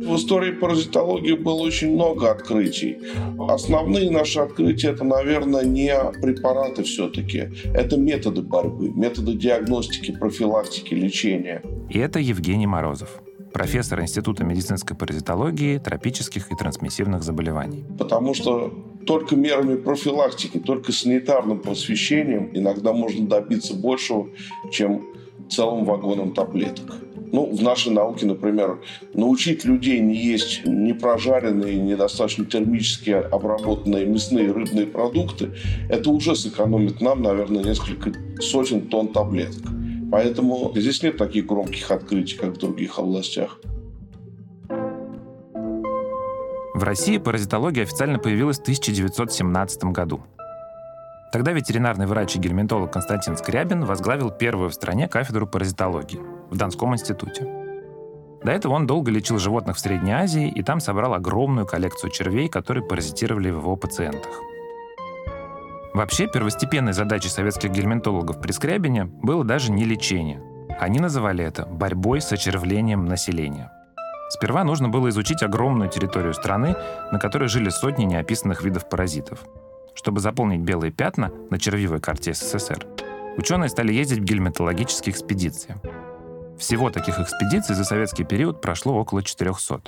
В 0.00 0.16
истории 0.16 0.52
паразитологии 0.52 1.34
было 1.34 1.60
очень 1.60 1.92
много 1.92 2.30
открытий. 2.30 2.96
Основные 3.38 4.10
наши 4.10 4.40
открытия– 4.40 4.88
это, 4.92 5.04
наверное, 5.04 5.64
не 5.64 5.94
препараты 6.22 6.84
все-таки. 6.84 7.50
Это 7.74 7.98
методы 7.98 8.40
борьбы, 8.40 8.88
методы 8.88 9.34
диагностики, 9.34 10.12
профилактики, 10.12 10.94
лечения. 10.94 11.62
И 11.90 11.98
это 11.98 12.18
Евгений 12.18 12.66
Морозов, 12.66 13.20
профессор 13.52 14.00
Института 14.00 14.42
медицинской 14.42 14.96
паразитологии, 14.96 15.76
тропических 15.76 16.50
и 16.50 16.54
трансмиссивных 16.54 17.22
заболеваний. 17.22 17.84
Потому 17.98 18.32
что 18.32 18.72
только 19.06 19.36
мерами 19.36 19.76
профилактики, 19.76 20.58
только 20.58 20.92
санитарным 20.92 21.60
просвещением 21.60 22.50
иногда 22.54 22.94
можно 22.94 23.26
добиться 23.26 23.74
большего, 23.74 24.28
чем 24.72 25.02
целым 25.50 25.84
вагоном 25.84 26.32
таблеток. 26.32 26.96
Ну, 27.32 27.46
в 27.46 27.62
нашей 27.62 27.92
науке, 27.92 28.26
например, 28.26 28.80
научить 29.14 29.64
людей 29.64 30.00
не 30.00 30.16
есть 30.16 30.62
непрожаренные, 30.64 31.76
недостаточно 31.76 32.44
термически 32.44 33.10
обработанные 33.10 34.04
мясные 34.06 34.50
рыбные 34.50 34.86
продукты, 34.86 35.52
это 35.88 36.10
уже 36.10 36.34
сэкономит 36.34 37.00
нам, 37.00 37.22
наверное, 37.22 37.62
несколько 37.62 38.12
сотен 38.40 38.88
тонн 38.88 39.08
таблеток. 39.08 39.62
Поэтому 40.10 40.72
здесь 40.74 41.02
нет 41.04 41.18
таких 41.18 41.46
громких 41.46 41.90
открытий, 41.90 42.36
как 42.36 42.54
в 42.54 42.58
других 42.58 42.98
областях. 42.98 43.60
В 46.74 46.82
России 46.82 47.18
паразитология 47.18 47.84
официально 47.84 48.18
появилась 48.18 48.58
в 48.58 48.62
1917 48.62 49.84
году. 49.84 50.22
Тогда 51.32 51.52
ветеринарный 51.52 52.06
врач 52.06 52.34
и 52.34 52.40
гельминтолог 52.40 52.92
Константин 52.92 53.36
Скрябин 53.36 53.84
возглавил 53.84 54.30
первую 54.30 54.70
в 54.70 54.74
стране 54.74 55.06
кафедру 55.06 55.46
паразитологии 55.46 56.39
в 56.50 56.56
Донском 56.56 56.94
институте. 56.94 57.46
До 58.42 58.52
этого 58.52 58.74
он 58.74 58.86
долго 58.86 59.10
лечил 59.10 59.38
животных 59.38 59.76
в 59.76 59.80
Средней 59.80 60.12
Азии 60.12 60.48
и 60.48 60.62
там 60.62 60.80
собрал 60.80 61.14
огромную 61.14 61.66
коллекцию 61.66 62.10
червей, 62.10 62.48
которые 62.48 62.86
паразитировали 62.86 63.50
в 63.50 63.58
его 63.58 63.76
пациентах. 63.76 64.32
Вообще, 65.92 66.28
первостепенной 66.28 66.92
задачей 66.92 67.28
советских 67.28 67.70
гельминтологов 67.70 68.40
при 68.40 68.52
Скрябине 68.52 69.04
было 69.04 69.44
даже 69.44 69.72
не 69.72 69.84
лечение. 69.84 70.40
Они 70.78 71.00
называли 71.00 71.44
это 71.44 71.66
борьбой 71.66 72.20
с 72.20 72.32
очервлением 72.32 73.04
населения. 73.04 73.70
Сперва 74.30 74.62
нужно 74.62 74.88
было 74.88 75.08
изучить 75.08 75.42
огромную 75.42 75.90
территорию 75.90 76.32
страны, 76.32 76.76
на 77.10 77.18
которой 77.18 77.48
жили 77.48 77.68
сотни 77.68 78.04
неописанных 78.04 78.62
видов 78.62 78.88
паразитов. 78.88 79.40
Чтобы 79.94 80.20
заполнить 80.20 80.60
белые 80.60 80.92
пятна 80.92 81.32
на 81.50 81.58
червивой 81.58 82.00
карте 82.00 82.32
СССР, 82.32 82.86
ученые 83.36 83.68
стали 83.68 83.92
ездить 83.92 84.20
в 84.20 84.24
гельминтологические 84.24 85.12
экспедиции. 85.12 85.74
Всего 86.60 86.90
таких 86.90 87.18
экспедиций 87.18 87.74
за 87.74 87.84
советский 87.84 88.22
период 88.22 88.60
прошло 88.60 88.94
около 88.94 89.22
400. 89.22 89.80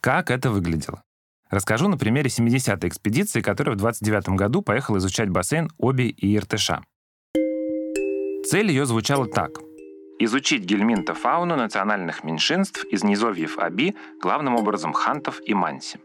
Как 0.00 0.30
это 0.30 0.50
выглядело? 0.52 1.02
Расскажу 1.50 1.88
на 1.88 1.98
примере 1.98 2.30
70-й 2.30 2.88
экспедиции, 2.88 3.40
которая 3.40 3.74
в 3.74 3.78
29 3.78 4.28
году 4.30 4.62
поехала 4.62 4.98
изучать 4.98 5.28
бассейн 5.28 5.70
Оби 5.76 6.04
и 6.04 6.36
Иртыша. 6.36 6.84
Цель 8.46 8.68
ее 8.68 8.86
звучала 8.86 9.26
так. 9.26 9.58
Изучить 10.20 10.62
гельминтофауну 10.62 11.56
национальных 11.56 12.22
меньшинств 12.22 12.84
из 12.84 13.02
низовьев 13.02 13.58
Аби, 13.58 13.96
главным 14.22 14.54
образом 14.54 14.92
хантов 14.92 15.40
и 15.44 15.52
манси. 15.52 15.98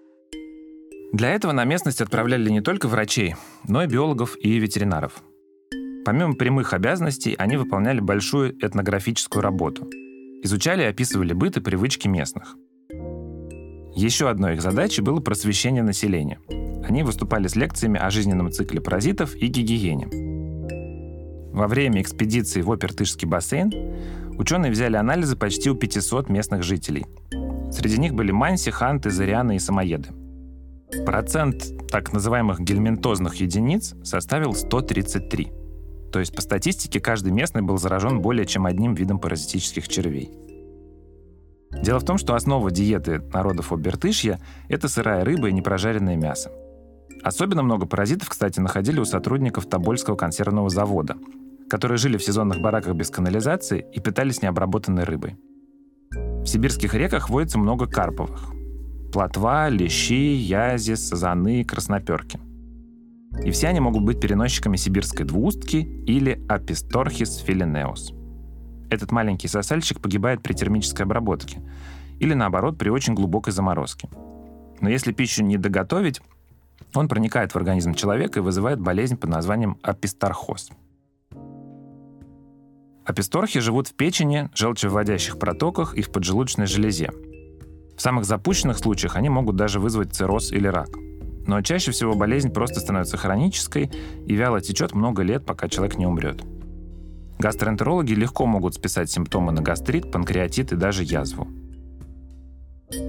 Для 1.13 1.29
этого 1.29 1.51
на 1.51 1.65
местность 1.65 2.01
отправляли 2.01 2.50
не 2.50 2.62
только 2.62 2.88
врачей, 2.88 3.36
но 3.67 3.84
и 3.84 3.88
биологов 3.88 4.36
и 4.39 4.58
ветеринаров. 4.58 5.22
Помимо 6.06 6.34
прямых 6.36 6.74
обязанностей, 6.74 7.36
они 7.38 7.56
выполняли 7.56 8.02
большую 8.02 8.54
этнографическую 8.66 9.42
работу. 9.42 9.90
Изучали 10.44 10.84
и 10.84 10.88
описывали 10.88 11.34
быт 11.34 11.56
и 11.58 11.62
привычки 11.62 12.08
местных. 12.08 12.58
Еще 13.96 14.30
одной 14.30 14.56
их 14.56 14.62
задачей 14.62 15.02
было 15.02 15.20
просвещение 15.22 15.84
населения. 15.84 16.40
Они 16.86 17.04
выступали 17.04 17.48
с 17.48 17.56
лекциями 17.56 18.00
о 18.00 18.10
жизненном 18.10 18.52
цикле 18.52 18.82
паразитов 18.82 19.36
и 19.36 19.48
гигиене. 19.48 20.10
Во 21.54 21.68
время 21.68 22.02
экспедиции 22.02 22.62
в 22.62 22.72
Опертышский 22.72 23.28
бассейн 23.28 23.72
ученые 24.38 24.72
взяли 24.72 24.98
анализы 24.98 25.38
почти 25.38 25.70
у 25.70 25.76
500 25.76 26.28
местных 26.28 26.64
жителей. 26.64 27.06
Среди 27.72 27.98
них 27.98 28.14
были 28.14 28.32
манси, 28.32 28.72
ханты, 28.72 29.10
зарианы 29.10 29.56
и 29.56 29.60
самоеды. 29.60 30.10
Процент 31.06 31.88
так 31.90 32.12
называемых 32.12 32.60
гельминтозных 32.60 33.36
единиц 33.36 33.96
составил 34.04 34.54
133. 34.54 35.62
То 36.13 36.20
есть 36.20 36.36
по 36.36 36.41
статистике 36.43 37.00
каждый 37.00 37.32
местный 37.32 37.63
был 37.63 37.79
заражен 37.79 38.22
более 38.22 38.46
чем 38.46 38.67
одним 38.67 38.93
видом 38.93 39.17
паразитических 39.17 39.88
червей. 39.88 40.32
Дело 41.82 42.00
в 42.00 42.05
том, 42.05 42.20
что 42.20 42.36
основа 42.36 42.70
диеты 42.70 43.20
народов 43.34 43.74
Обертышья— 43.74 44.39
это 44.70 44.88
сырая 44.88 45.25
рыба 45.25 45.50
и 45.50 45.51
непрожаренное 45.51 46.15
мясо. 46.15 46.51
Особенно 47.24 47.63
много 47.63 47.88
паразитов, 47.88 48.29
кстати, 48.29 48.60
находили 48.60 49.00
у 49.00 49.05
сотрудников 49.05 49.65
Тобольского 49.65 50.15
консервного 50.15 50.70
завода, 50.70 51.17
которые 51.67 51.98
жили 51.98 52.17
в 52.17 52.24
сезонных 52.24 52.62
бараках 52.62 52.93
без 52.93 53.10
канализации 53.10 53.84
и 53.91 54.00
питались 54.00 54.43
необработанной 54.43 55.05
рыбой. 55.05 55.38
В 56.12 56.46
сибирских 56.46 56.93
реках 56.93 57.32
водится 57.32 57.58
много 57.58 57.88
карповых. 57.88 58.51
Плотва, 59.12 59.67
лещи, 59.70 60.13
язи, 60.13 60.93
сазаны, 60.93 61.63
красноперки. 61.63 62.39
И 63.44 63.52
все 63.52 63.68
они 63.68 63.80
могут 63.80 64.04
быть 64.04 64.20
переносчиками 64.20 64.78
сибирской 64.78 65.26
двуустки 65.26 65.78
или 65.78 66.44
аписторхис 66.48 67.38
филинеус– 67.38 68.13
этот 68.94 69.12
маленький 69.12 69.48
сосальщик 69.48 70.00
погибает 70.00 70.44
при 70.44 70.54
термической 70.54 71.06
обработке 71.06 71.62
или, 72.20 72.36
наоборот, 72.36 72.78
при 72.78 72.89
очень 72.89 73.15
глубокой 73.15 73.52
заморозке. 73.52 74.08
Но 74.82 74.89
если 74.89 75.12
пищу 75.12 75.44
не 75.44 75.58
доготовить, 75.58 76.22
он 76.94 77.08
проникает 77.08 77.54
в 77.54 77.56
организм 77.56 77.96
человека 77.96 78.39
и 78.39 78.44
вызывает 78.44 78.80
болезнь 78.80 79.17
под 79.17 79.32
названием 79.32 79.78
апистархоз. 79.82 80.70
Аписторхи 83.04 83.60
живут 83.60 83.88
в 83.88 83.96
печени, 83.96 84.50
желчевыводящих 84.54 85.39
протоках 85.39 85.96
и 85.96 86.04
в 86.04 86.12
поджелудочной 86.12 86.67
железе. 86.67 87.10
В 87.98 88.02
самых 88.02 88.26
запущенных 88.26 88.78
случаях 88.78 89.15
они 89.15 89.30
могут 89.30 89.56
даже 89.56 89.80
вызвать 89.80 90.13
цирроз 90.13 90.52
или 90.52 90.67
рак. 90.67 90.89
Но 91.45 91.62
чаще 91.62 91.91
всего 91.91 92.15
болезнь 92.15 92.51
просто 92.51 92.79
становится 92.79 93.17
хронической 93.17 93.91
и 94.25 94.36
вяло 94.36 94.62
течет 94.62 94.93
много 94.93 95.23
лет, 95.23 95.45
пока 95.45 95.67
человек 95.67 95.97
не 95.97 96.06
умрет. 96.06 96.43
Гастроэнтерологи 97.39 98.13
легко 98.13 98.45
могут 98.45 98.75
списать 98.75 99.10
симптомы 99.12 99.51
на 99.51 99.62
гастрит, 99.62 100.12
панкреатит 100.12 100.71
и 100.71 100.75
даже 100.75 101.03
язву. 101.03 101.47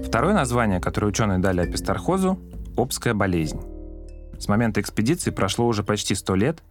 Второе 0.05 0.33
название, 0.33 0.79
которое 0.79 1.07
ученые 1.07 1.39
дали 1.39 1.61
апистархозу– 1.61 2.39
обская 2.77 3.13
болезнь. 3.13 3.61
С 4.39 4.47
момента 4.47 4.81
экспедиции 4.81 5.31
прошло 5.31 5.67
уже 5.67 5.83
почти 5.83 6.15
100 6.15 6.35
лет, 6.35 6.63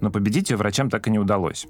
но 0.00 0.10
победить 0.10 0.50
ее 0.50 0.56
врачам 0.56 0.90
так 0.90 1.06
и 1.06 1.10
не 1.10 1.18
удалось. 1.18 1.66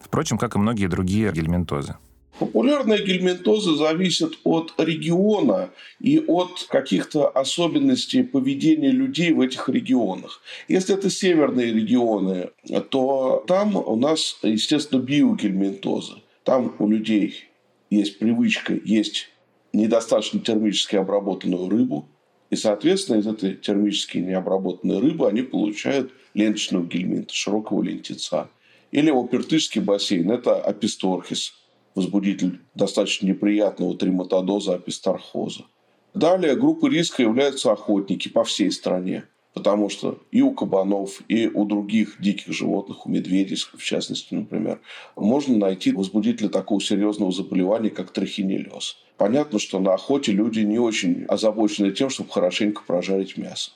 Впрочем, 0.00 0.36
как 0.36 0.56
и 0.56 0.58
многие 0.58 0.86
другие 0.86 1.32
гельминтозы. 1.32 1.96
Популярные 2.38 3.04
гельминтозы 3.04 3.76
зависят 3.76 4.38
от 4.42 4.74
региона 4.78 5.70
и 6.00 6.18
от 6.18 6.66
каких-то 6.68 7.28
особенностей 7.28 8.24
поведения 8.24 8.90
людей 8.90 9.32
в 9.32 9.40
этих 9.40 9.68
регионах. 9.68 10.42
Если 10.66 10.96
это 10.96 11.10
северные 11.10 11.72
регионы, 11.72 12.50
то 12.90 13.44
там 13.46 13.76
у 13.76 13.94
нас, 13.94 14.36
естественно, 14.42 15.00
биогельминтозы. 15.00 16.14
Там 16.42 16.74
у 16.80 16.88
людей 16.88 17.44
есть 17.90 18.18
привычка 18.18 18.74
есть 18.84 19.28
недостаточно 19.72 20.40
термически 20.40 20.96
обработанную 20.96 21.68
рыбу, 21.68 22.08
и, 22.50 22.56
соответственно, 22.56 23.18
из 23.18 23.26
этой 23.28 23.54
термически 23.54 24.18
необработанной 24.18 24.98
рыбы 24.98 25.28
они 25.28 25.42
получают 25.42 26.12
ленточного 26.34 26.84
гельминта, 26.84 27.32
широкого 27.32 27.82
лентица. 27.82 28.48
Или 28.90 29.10
опертышский 29.10 29.80
бассейн– 29.80 30.30
это 30.32 30.56
аписторхис– 30.56 31.54
возбудитель 31.94 32.60
достаточно 32.74 33.26
неприятного 33.26 33.96
трематодоза 33.96 34.74
апистархоза. 34.74 35.64
Далее 36.12 36.56
группой 36.56 36.90
риска 36.90 37.22
являются 37.22 37.72
охотники 37.72 38.28
по 38.28 38.44
всей 38.44 38.70
стране, 38.70 39.24
потому 39.52 39.88
что 39.88 40.22
и 40.30 40.42
у 40.42 40.52
кабанов, 40.52 41.22
и 41.28 41.48
у 41.48 41.64
других 41.64 42.20
диких 42.20 42.52
животных, 42.52 43.06
у 43.06 43.10
медведей, 43.10 43.56
в 43.56 43.82
частности, 43.82 44.34
например, 44.34 44.80
можно 45.16 45.56
найти 45.56 45.92
возбудители 45.92 46.48
такого 46.48 46.80
серьезного 46.80 47.32
заболевания, 47.32 47.90
как 47.90 48.12
трахинеллез. 48.12 48.96
Понятно, 49.16 49.58
что 49.58 49.80
на 49.80 49.94
охоте 49.94 50.32
люди 50.32 50.60
не 50.60 50.78
очень 50.78 51.24
озабочены 51.24 51.92
тем, 51.92 52.10
чтобы 52.10 52.30
хорошенько 52.30 52.82
прожарить 52.86 53.36
мясо. 53.36 53.72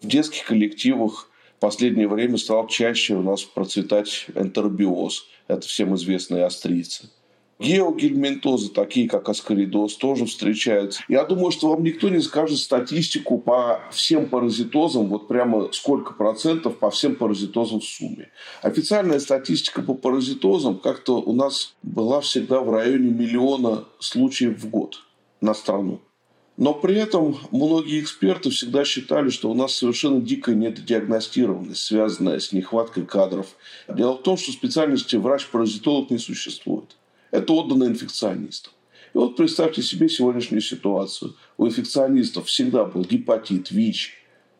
В 0.00 0.06
детских 0.06 0.44
коллективах 0.44 1.30
в 1.56 1.60
последнее 1.60 2.08
время 2.08 2.36
стал 2.36 2.66
чаще 2.66 3.14
у 3.14 3.22
нас 3.22 3.42
процветать 3.42 4.26
энтеробиоз. 4.34 5.26
Это 5.46 5.66
всем 5.66 5.94
известные 5.94 6.44
острицы– 6.44 7.10
Геогельминтозы, 7.62 8.70
такие 8.70 9.08
как 9.08 9.28
аскоридоз, 9.28 9.96
тоже 9.96 10.26
встречаются. 10.26 11.02
Я 11.08 11.24
думаю, 11.24 11.52
что 11.52 11.68
вам 11.68 11.82
никто 11.84 12.08
не 12.08 12.20
скажет 12.20 12.58
статистику 12.58 13.38
по 13.38 13.80
всем 13.92 14.26
паразитозам, 14.28 15.06
вот 15.06 15.28
прямо 15.28 15.68
сколько 15.72 16.12
процентов 16.12 16.78
по 16.78 16.90
всем 16.90 17.14
паразитозам 17.14 17.80
в 17.80 17.84
сумме. 17.84 18.30
Официальная 18.62 19.20
статистика 19.20 19.82
по 19.82 19.94
паразитозам 19.94 20.78
как-то 20.78 21.20
у 21.20 21.32
нас 21.32 21.74
была 21.82 22.20
всегда 22.20 22.60
в 22.60 22.70
районе 22.70 23.10
миллиона 23.10 23.84
случаев 24.00 24.58
в 24.58 24.68
год 24.68 24.98
на 25.40 25.54
страну. 25.54 26.00
Но 26.56 26.74
при 26.74 26.96
этом 26.96 27.38
многие 27.50 28.00
эксперты 28.00 28.50
всегда 28.50 28.84
считали, 28.84 29.30
что 29.30 29.50
у 29.50 29.54
нас 29.54 29.74
совершенно 29.74 30.20
дикая 30.20 30.54
недодиагностированность, 30.54 31.82
связанная 31.82 32.40
с 32.40 32.52
нехваткой 32.52 33.06
кадров. 33.06 33.46
Дело 33.88 34.12
в 34.12 34.22
том, 34.22 34.36
что 34.36 34.52
специальности 34.52 35.16
врач-паразитолог 35.16 36.10
не 36.10 36.18
существует. 36.18 36.96
Это 37.32 37.54
отдано 37.54 37.84
инфекционистам. 37.84 38.74
И 39.14 39.18
вот 39.18 39.36
представьте 39.36 39.82
себе 39.82 40.08
сегодняшнюю 40.08 40.60
ситуацию. 40.60 41.34
У 41.56 41.66
инфекционистов 41.66 42.46
всегда 42.46 42.84
был 42.84 43.02
гепатит, 43.04 43.70
ВИЧ, 43.70 44.12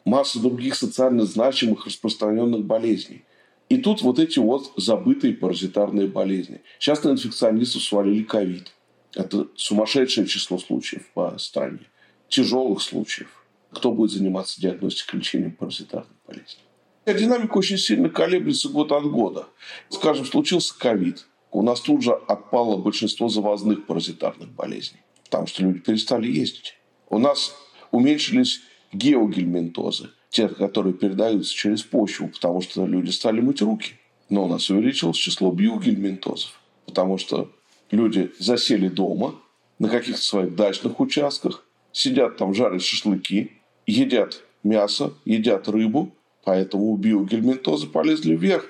масса 0.05 0.41
других 0.41 0.75
социально 0.75 1.25
значимых 1.25 1.87
распространенных 1.87 2.65
болезней. 2.65 3.25
И 3.69 3.77
тут 3.77 4.03
вот 4.03 4.19
эти 4.19 4.39
вот 4.39 4.73
забытые 4.77 5.35
паразитарные 5.35 6.07
болезни. 6.07 6.63
Сейчас 6.79 7.05
на 7.05 7.11
инфекционистов 7.11 7.83
свалили 7.83 8.23
ковид. 8.23 8.73
Это 9.15 9.49
сумасшедшее 9.55 10.27
число 10.27 10.59
случаев 10.59 11.07
по 11.15 11.37
стране. 11.39 11.87
Тяжелых 12.29 12.83
случаев. 12.83 13.45
Кто 13.71 13.93
будет 13.93 14.11
заниматься 14.11 14.61
диагностикой 14.61 15.21
лечением 15.21 15.53
паразитарных 15.53 16.17
болезней? 16.27 16.63
Динамика 17.07 17.59
очень 17.59 17.79
сильно 17.79 18.09
колеблется 18.09 18.69
год 18.69 18.93
от 18.93 19.05
года. 19.05 19.47
Скажем, 19.91 20.25
случился 20.25 20.75
ковид 20.79 21.27
у 21.53 21.63
нас 21.63 21.81
тут 21.81 22.03
же 22.03 22.13
отпало 22.13 22.77
большинство 22.77 23.29
завозных 23.29 23.87
паразитарных 23.87 24.51
болезней, 24.51 25.01
потому 25.25 25.47
что 25.47 25.63
люди 25.63 25.81
перестали 25.81 26.31
ездить. 26.31 26.75
У 27.09 27.19
нас 27.19 27.55
Уменьшились 27.93 28.63
геогельминтозы, 28.95 30.11
те, 30.31 30.49
которые 30.49 30.95
передаются 30.95 31.55
через 31.55 31.83
почву, 31.83 32.29
потому 32.29 32.63
что 32.63 32.87
люди 32.87 33.11
стали 33.11 33.41
мыть 33.41 33.61
руки. 33.61 33.93
Но 34.31 34.47
у 34.47 34.49
нас 34.49 34.71
увеличилось 34.71 35.19
число 35.19 35.53
биогельминтозов, 35.53 36.59
потому 36.87 37.19
что 37.19 37.53
люди 37.91 38.33
засели 38.39 38.89
дома 38.89 39.35
на 39.79 39.89
каких-то 39.91 40.23
своих 40.23 40.57
дачных 40.57 40.99
участках, 41.01 41.67
сидят 41.93 42.39
там, 42.39 42.55
жарят 42.55 42.83
шашлыки, 42.83 43.53
едят 43.87 44.43
мясо, 44.63 45.13
едят 45.27 45.69
рыбу, 45.69 46.15
поэтому 46.45 46.97
биогельминтозы 46.97 47.89
полезли 47.89 48.35
вверх. 48.35 48.65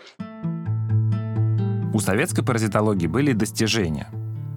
У 1.95 2.01
советской 2.01 2.43
паразитологии 2.43 3.07
были 3.07 3.33
достижения. 3.33 4.09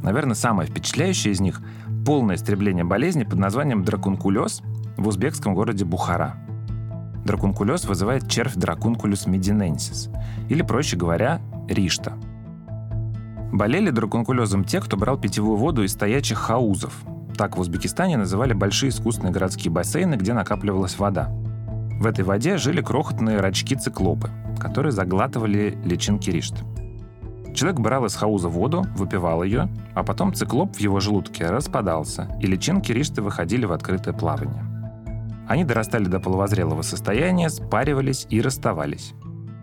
Наверное, 0.01 0.35
самое 0.35 0.69
впечатляющее 0.69 1.33
из 1.33 1.41
них– 1.41 1.61
полное 2.05 2.35
истребление 2.37 2.85
болезни 2.85 3.23
под 3.23 3.39
названием 3.39 3.83
дракункулез 3.83 4.61
в 4.95 5.07
узбекском 5.07 5.53
городе 5.53 5.83
Бухара. 5.83 6.35
Дракункулез 7.25 7.85
вызывает 7.85 8.29
червь 8.29 8.55
дракункулюс 8.55 9.25
мединенсис, 9.25 10.09
или, 10.47 10.61
проще 10.61 10.95
говоря, 10.95 11.41
ришта. 11.67 12.13
Болели 13.51 13.89
дракункулезом 13.89 14.63
те, 14.63 14.79
кто 14.79 14.95
брал 14.95 15.17
питьевую 15.17 15.57
воду 15.57 15.83
из 15.83 15.91
стоячих 15.91 16.37
хаузов. 16.37 16.93
Так 17.35 17.57
в 17.57 17.59
Узбекистане 17.59 18.15
называли 18.15 18.53
большие 18.53 18.91
искусственные 18.91 19.33
городские 19.33 19.73
бассейны, 19.73 20.15
где 20.15 20.33
накапливалась 20.33 20.97
вода. 20.97 21.27
В 21.99 22.05
этой 22.05 22.23
воде 22.23 22.57
жили 22.57 22.81
крохотные 22.81 23.41
рачки-циклопы, 23.41 24.29
которые 24.57 24.93
заглатывали 24.93 25.77
личинки 25.83 26.29
ришты. 26.29 26.59
Человек 27.55 27.79
брал 27.79 28.03
из 28.05 28.13
хауза 28.15 28.49
воду, 28.49 28.85
выпивал 28.97 29.41
ее, 29.41 29.69
а 29.93 30.03
потом 30.03 30.33
циклоп 30.33 30.75
в 30.75 30.79
его 30.79 30.99
желудке 30.99 31.45
распадался, 31.45 32.27
и 32.41 32.47
личинки 32.47 32.91
ришты 32.91 33.21
выходили 33.21 33.65
в 33.65 33.71
открытое 33.71 34.13
плавание. 34.13 34.65
Они 35.47 35.63
дорастали 35.63 36.03
до 36.03 36.19
половозрелого 36.19 36.81
состояния, 36.81 37.49
спаривались 37.49 38.27
и 38.29 38.41
расставались. 38.41 39.13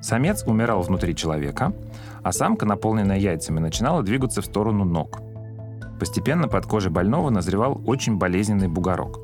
Самец 0.01 0.43
умирал 0.47 0.81
внутри 0.81 1.15
человека, 1.15 1.75
а 2.23 2.33
самка, 2.33 2.65
наполненная 2.65 3.19
яйцами, 3.19 3.59
начинала 3.59 4.03
двигаться 4.03 4.41
в 4.41 4.47
сторону 4.47 4.85
ног. 4.85 5.21
Постепенно 6.01 6.49
под 6.49 6.65
кожей 6.65 6.91
больного 6.91 7.29
назревал 7.29 7.83
очень 7.87 8.17
болезненный 8.17 8.69
бугорок. 8.69 9.19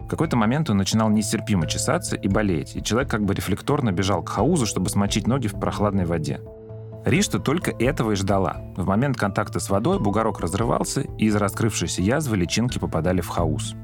В 0.00 0.08
какой-то 0.08 0.36
момент 0.36 0.70
он 0.70 0.78
начинал 0.78 1.08
нестерпимо 1.08 1.68
чесаться 1.68 2.16
и 2.16 2.26
болеть, 2.26 2.74
и 2.74 2.82
человек 2.82 3.10
как 3.10 3.24
бы 3.24 3.32
рефлекторно 3.32 3.92
бежал 3.92 4.24
к 4.24 4.28
хаузу, 4.28 4.66
чтобы 4.66 4.90
смочить 4.90 5.28
ноги 5.28 5.46
в 5.46 5.60
прохладной 5.60 6.04
воде. 6.04 6.40
Ришта 7.04 7.38
только 7.38 7.70
этого 7.70 8.12
и 8.12 8.14
ждала. 8.14 8.56
В 8.76 8.86
момент 8.86 9.16
контакта 9.16 9.60
с 9.60 9.70
водой 9.70 9.98
бугорок 9.98 10.40
разрывался, 10.40 11.02
и 11.02 11.26
из 11.26 11.36
раскрывшейся 11.36 12.02
язвы 12.02 12.36
личинки 12.36 12.78
попадали 12.78 13.20
в 13.20 13.28
хаус. 13.28 13.74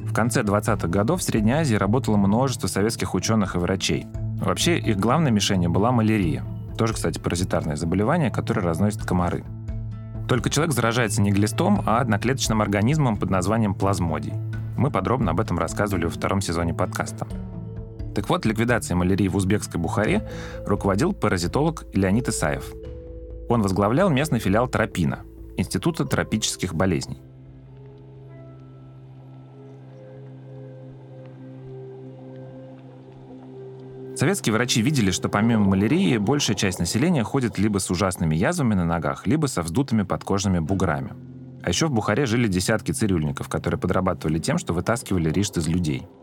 В 0.00 0.12
конце 0.12 0.42
20-х 0.42 0.88
годов 0.88 1.20
в 1.20 1.22
Средней 1.22 1.52
Азии 1.52 1.76
работало 1.76 2.16
множество 2.16 2.66
советских 2.66 3.14
ученых 3.14 3.54
и 3.54 3.58
врачей. 3.58 4.06
Вообще, 4.40 4.78
их 4.78 4.98
главной 4.98 5.30
мишенью 5.30 5.70
была 5.70 5.92
малярия. 5.92 6.44
Тоже, 6.76 6.94
кстати, 6.94 7.18
паразитарное 7.18 7.76
заболевание, 7.76 8.30
которое 8.30 8.62
разносят 8.62 9.04
комары. 9.04 9.44
Только 10.28 10.50
человек 10.50 10.74
заражается 10.74 11.20
не 11.22 11.30
глистом, 11.30 11.82
а 11.86 11.98
одноклеточным 11.98 12.62
организмом 12.62 13.16
под 13.16 13.30
названием 13.30 13.74
плазмодий. 13.74 14.32
Мы 14.76 14.90
подробно 14.90 15.32
об 15.32 15.40
этом 15.40 15.58
рассказывали 15.58 16.04
во 16.04 16.10
втором 16.10 16.40
сезоне 16.40 16.72
подкаста. 16.72 17.26
Так 18.14 18.28
вот, 18.28 18.44
ликвидацией 18.44 18.96
малярии 18.96 19.28
в 19.28 19.36
узбекской 19.36 19.80
Бухаре 19.80 20.28
руководил 20.66 21.12
паразитолог 21.12 21.84
Леонид 21.92 22.28
Исаев. 22.28 22.72
Он 23.48 23.62
возглавлял 23.62 24.10
местный 24.10 24.40
филиал 24.40 24.68
Тропина, 24.68 25.20
Института 25.56 26.04
тропических 26.04 26.74
болезней. 26.74 27.18
Советские 34.16 34.52
врачи 34.52 34.82
видели, 34.82 35.12
что 35.12 35.30
помимо 35.30 35.64
малярии 35.64 36.18
большая 36.18 36.54
часть 36.54 36.78
населения 36.78 37.22
ходит 37.22 37.58
либо 37.58 37.78
с 37.78 37.90
ужасными 37.90 38.34
язвами 38.34 38.74
на 38.74 38.84
ногах, 38.84 39.26
либо 39.26 39.46
со 39.46 39.62
вздутыми 39.62 40.02
подкожными 40.02 40.58
буграми. 40.58 41.14
А 41.62 41.70
еще 41.70 41.86
в 41.86 41.92
Бухаре 41.92 42.26
жили 42.26 42.46
десятки 42.46 42.92
цирюльников, 42.92 43.48
которые 43.48 43.80
подрабатывали 43.80 44.38
тем, 44.38 44.58
что 44.58 44.74
вытаскивали 44.74 45.30
ришт 45.30 45.56
из 45.56 45.68
людей– 45.68 46.06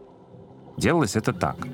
Делалось 0.77 1.15
это 1.15 1.33
так. 1.33 1.67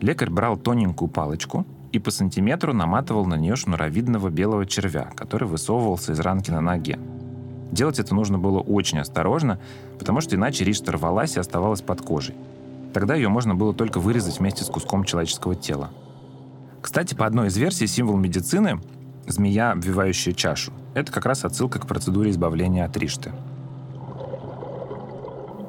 Лекарь 0.00 0.30
брал 0.30 0.56
тоненькую 0.56 1.08
палочку 1.08 1.66
и 1.92 1.98
по 1.98 2.10
сантиметру 2.10 2.72
наматывал 2.72 3.24
на 3.24 3.34
нее 3.34 3.56
шнуровидного 3.56 4.30
белого 4.30 4.66
червя, 4.66 5.10
который 5.14 5.48
высовывался 5.48 6.12
из 6.12 6.20
ранки 6.20 6.50
на 6.50 6.60
ноге. 6.60 6.98
Делать 7.70 7.98
это 7.98 8.14
нужно 8.14 8.38
было 8.38 8.60
очень 8.60 8.98
осторожно, 8.98 9.58
потому 9.98 10.20
что 10.20 10.36
иначе 10.36 10.64
ришта 10.64 10.92
рвалась 10.92 11.36
и 11.36 11.40
оставалась 11.40 11.80
под 11.80 12.02
кожей. 12.02 12.34
Тогда 12.92 13.14
ее 13.14 13.28
можно 13.28 13.54
было 13.54 13.72
только 13.72 13.98
вырезать 13.98 14.38
вместе 14.38 14.64
с 14.64 14.68
куском 14.68 15.04
человеческого 15.04 15.54
тела. 15.54 15.90
Кстати, 16.82 17.14
по 17.14 17.24
одной 17.24 17.48
из 17.48 17.56
версий, 17.56 17.86
символ 17.86 18.16
медицины— 18.16 18.80
змея, 19.26 19.72
обвивающая 19.72 20.32
чашу. 20.32 20.72
Это 20.94 21.12
как 21.12 21.26
раз 21.26 21.44
отсылка 21.44 21.78
к 21.78 21.86
процедуре 21.86 22.30
избавления 22.30 22.84
от 22.84 22.96
ришты. 22.96 23.32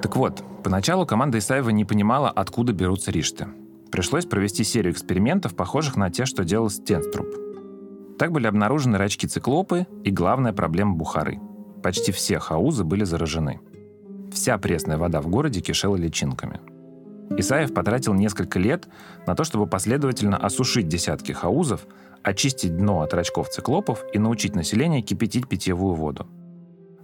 Так 0.02 0.16
вот, 0.16 0.44
поначалу 0.64 1.06
команда 1.06 1.38
Исаева 1.38 1.70
не 1.70 1.86
понимала, 1.86 2.30
откуда 2.30 2.74
берутся 2.74 3.12
ришты. 3.12 3.48
Пришлось 3.92 4.26
провести 4.26 4.64
серию 4.64 4.94
экспериментов, 4.94 5.56
похожих 5.56 5.96
на 5.98 6.10
те, 6.10 6.26
что 6.26 6.44
делал 6.44 6.70
Стенструп. 6.70 7.28
Так 8.18 8.32
были 8.32 8.48
обнаружены 8.48 8.98
рачки-циклопы 8.98 9.86
и 10.04 10.10
главная 10.10 10.54
проблема 10.54 10.94
Бухары. 10.94 11.40
Почти 11.84 12.12
все 12.12 12.40
хаузы 12.40 12.84
были 12.84 13.04
заражены. 13.04 13.60
Вся 14.32 14.58
пресная 14.58 14.98
вода 14.98 15.22
в 15.22 15.28
городе 15.28 15.62
кишела 15.62 15.96
личинками. 15.96 16.60
Исаев 17.38 17.74
потратил 17.74 18.14
несколько 18.14 18.60
лет 18.60 18.88
на 19.28 19.36
то, 19.36 19.44
чтобы 19.44 19.68
последовательно 19.68 20.38
осушить 20.38 20.88
десятки 20.88 21.32
хаузов, 21.32 21.86
очистить 22.24 22.78
дно 22.78 23.02
от 23.02 23.14
рачков 23.14 23.50
циклопов 23.50 24.04
и 24.14 24.20
научить 24.20 24.56
население 24.56 25.02
кипятить 25.02 25.48
питьевую 25.48 25.96
воду. 25.96 26.28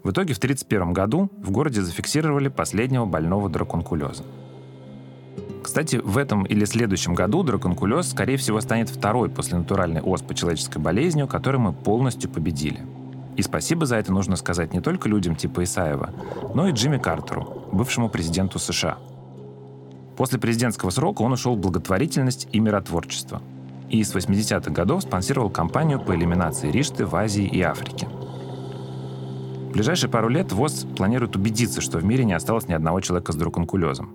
В 0.03 0.11
итоге 0.11 0.33
в 0.33 0.37
1931 0.37 0.93
году 0.93 1.29
в 1.41 1.51
городе 1.51 1.81
зафиксировали 1.81 2.47
последнего 2.47 3.05
больного 3.05 3.49
драконкулеза. 3.49 4.23
Кстати, 5.61 5.97
в 5.97 6.17
этом 6.17 6.45
или 6.45 6.63
следующем 6.63 7.13
году 7.13 7.43
драконкулез, 7.43 8.09
скорее 8.09 8.37
всего, 8.37 8.61
станет 8.61 8.89
второй 8.89 9.29
после 9.29 9.57
натуральной 9.57 10.01
оспы 10.01 10.33
человеческой 10.33 10.79
болезнью, 10.79 11.27
которую 11.27 11.61
мы 11.61 11.73
полностью 11.73 12.29
победили. 12.29 12.79
И 13.35 13.41
спасибо 13.41 13.85
за 13.85 13.97
это 13.97 14.11
нужно 14.13 14.37
сказать 14.37 14.73
не 14.73 14.79
только 14.79 15.09
людям 15.09 15.35
типа 15.35 15.63
Исаева, 15.63 16.11
но 16.53 16.67
и 16.67 16.71
Джимми 16.71 16.97
Картеру, 16.97 17.67
бывшему 17.71 18.09
президенту 18.09 18.57
США. 18.57 18.97
После 20.17 20.39
президентского 20.39 20.89
срока 20.91 21.21
он 21.21 21.33
ушел 21.33 21.55
в 21.55 21.59
благотворительность 21.59 22.47
и 22.51 22.59
миротворчество. 22.59 23.41
И 23.89 24.03
с 24.03 24.15
80-х 24.15 24.71
годов 24.71 25.03
спонсировал 25.03 25.49
кампанию 25.49 25.99
по 25.99 26.15
элиминации 26.15 26.71
ришты 26.71 27.05
в 27.05 27.15
Азии 27.15 27.45
и 27.45 27.61
Африке– 27.61 28.07
в 29.69 29.71
ближайшие 29.71 30.09
пару 30.09 30.29
лет 30.29 30.51
ВОЗ 30.51 30.87
планирует 30.97 31.35
убедиться, 31.35 31.79
что 31.79 31.99
в 31.99 32.03
мире 32.03 32.25
не 32.25 32.33
осталось 32.33 32.67
ни 32.67 32.73
одного 32.73 33.01
человека 33.01 33.31
с 33.31 33.35
драконкулезом. 33.35 34.09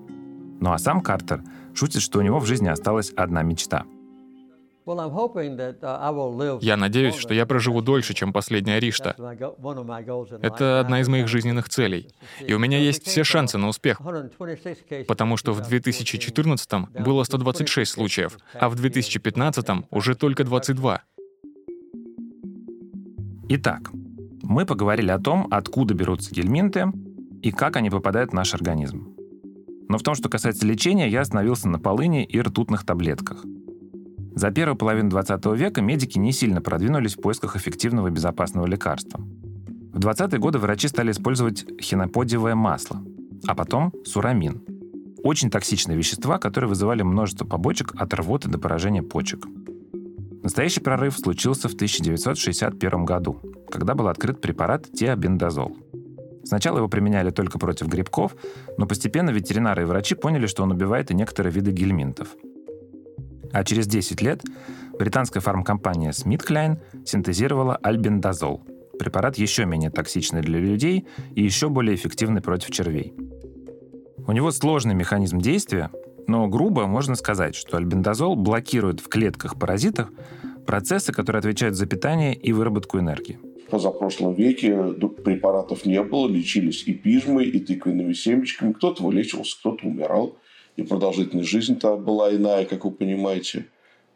Ну 0.60 0.72
а 0.72 0.78
сам 0.78 1.00
Картер 1.00 1.42
шутит, 1.74 2.02
что 2.02 2.18
у 2.18 2.22
него 2.22 2.40
в 2.40 2.46
жизни 2.46 2.66
осталась 2.66 3.12
одна 3.16 3.42
мечта. 3.42 3.84
Uh, 4.86 6.58
я 6.60 6.76
надеюсь, 6.76 7.14
что 7.14 7.32
я 7.32 7.46
проживу 7.46 7.80
дольше, 7.80 8.12
чем 8.12 8.34
последняя 8.34 8.78
Ришта. 8.80 9.14
Это 10.42 10.80
одна 10.80 11.00
из 11.00 11.08
моих 11.08 11.26
жизненных 11.28 11.70
целей. 11.70 12.10
И 12.40 12.52
у 12.52 12.58
меня 12.58 12.78
есть 12.78 13.06
все 13.06 13.24
шансы 13.24 13.56
на 13.56 13.68
успех. 13.68 14.00
Потому 15.06 15.38
что 15.38 15.52
в 15.52 15.62
2014 15.62 16.70
было 17.00 17.24
126 17.24 17.90
случаев, 17.90 18.36
а 18.52 18.68
в 18.68 18.74
2015 18.74 19.66
уже 19.90 20.14
только 20.16 20.44
22. 20.44 21.00
Итак, 23.48 23.90
мы 24.44 24.66
поговорили 24.66 25.10
о 25.10 25.18
том, 25.18 25.48
откуда 25.50 25.94
берутся 25.94 26.34
гельминты 26.34 26.92
и 27.42 27.50
как 27.50 27.76
они 27.76 27.90
попадают 27.90 28.30
в 28.30 28.34
наш 28.34 28.54
организм. 28.54 29.08
Но 29.88 29.98
в 29.98 30.02
том, 30.02 30.14
что 30.14 30.28
касается 30.28 30.66
лечения, 30.66 31.08
я 31.08 31.22
остановился 31.22 31.68
на 31.68 31.78
полыне 31.78 32.24
и 32.24 32.40
ртутных 32.40 32.84
таблетках. 32.84 33.44
За 34.34 34.50
первую 34.50 34.76
половину 34.76 35.10
20 35.10 35.44
века 35.56 35.80
медики 35.80 36.18
не 36.18 36.32
сильно 36.32 36.60
продвинулись 36.60 37.16
в 37.16 37.20
поисках 37.20 37.56
эффективного 37.56 38.08
и 38.08 38.10
безопасного 38.10 38.66
лекарства. 38.66 39.20
В 39.20 39.98
20-е 39.98 40.38
годы 40.38 40.58
врачи 40.58 40.88
стали 40.88 41.12
использовать 41.12 41.64
хиноподиевое 41.80 42.54
масло, 42.54 43.00
а 43.46 43.54
потом 43.54 43.92
сурамин. 44.04 44.62
Очень 45.22 45.50
токсичные 45.50 45.96
вещества, 45.96 46.38
которые 46.38 46.68
вызывали 46.68 47.02
множество 47.02 47.46
побочек 47.46 47.92
от 47.96 48.12
рвоты 48.12 48.48
до 48.48 48.58
поражения 48.58 49.02
почек. 49.02 49.46
Настоящий 50.44 50.80
прорыв 50.80 51.18
случился 51.18 51.68
в 51.68 51.74
1961 51.74 53.04
году, 53.04 53.40
когда 53.68 53.94
был 53.94 54.06
открыт 54.06 54.40
препарат 54.40 54.86
теобендазол. 54.92 55.76
Сначала 56.44 56.78
его 56.78 56.88
применяли 56.88 57.30
только 57.30 57.58
против 57.58 57.88
грибков, 57.88 58.36
но 58.78 58.86
постепенно 58.86 59.30
ветеринары 59.30 59.82
и 59.82 59.86
врачи 59.86 60.14
поняли, 60.14 60.46
что 60.46 60.62
он 60.62 60.70
убивает 60.70 61.10
и 61.10 61.14
некоторые 61.14 61.52
виды 61.52 61.72
гельминтов. 61.72 62.28
А 63.52 63.64
через 63.64 63.86
10 63.86 64.20
лет 64.20 64.42
британская 64.98 65.40
фармкомпания 65.40 66.10
SmithKline 66.12 66.78
синтезировала 67.04 67.76
альбендазол– 67.76 68.62
препарат 68.98 69.36
еще 69.36 69.64
менее 69.64 69.90
токсичный 69.90 70.40
для 70.40 70.58
людей 70.58 71.06
и 71.34 71.42
еще 71.42 71.68
более 71.68 71.94
эффективный 71.94 72.40
против 72.40 72.70
червей. 72.70 73.14
У 74.26 74.32
него 74.32 74.50
сложный 74.50 74.94
механизм 74.94 75.38
действия, 75.38 75.90
но 76.26 76.46
грубо 76.48 76.86
можно 76.86 77.14
сказать, 77.14 77.54
что 77.54 77.76
альбендазол 77.76 78.36
блокирует 78.36 79.00
в 79.00 79.08
клетках 79.08 79.58
паразитов 79.58 80.10
процессы, 80.66 81.12
которые 81.12 81.40
отвечают 81.40 81.76
за 81.76 81.86
питание 81.86 82.34
и 82.34 82.52
выработку 82.52 82.98
энергии. 82.98 83.38
В 83.66 83.70
позапрошлом 83.70 84.34
веке 84.34 84.92
препаратов 85.24 85.84
не 85.86 86.02
было, 86.02 86.28
лечились 86.28 86.84
и 86.86 86.92
пижмой, 86.92 87.46
и 87.46 87.58
тыквенными 87.60 88.12
семечками. 88.12 88.72
Кто-то 88.72 89.02
вылечивался, 89.02 89.56
кто-то 89.58 89.86
умирал. 89.86 90.36
И 90.76 90.82
продолжительность 90.82 91.48
жизни-то 91.48 91.96
была 91.96 92.34
иная, 92.34 92.64
как 92.66 92.84
вы 92.84 92.90
понимаете. 92.90 93.66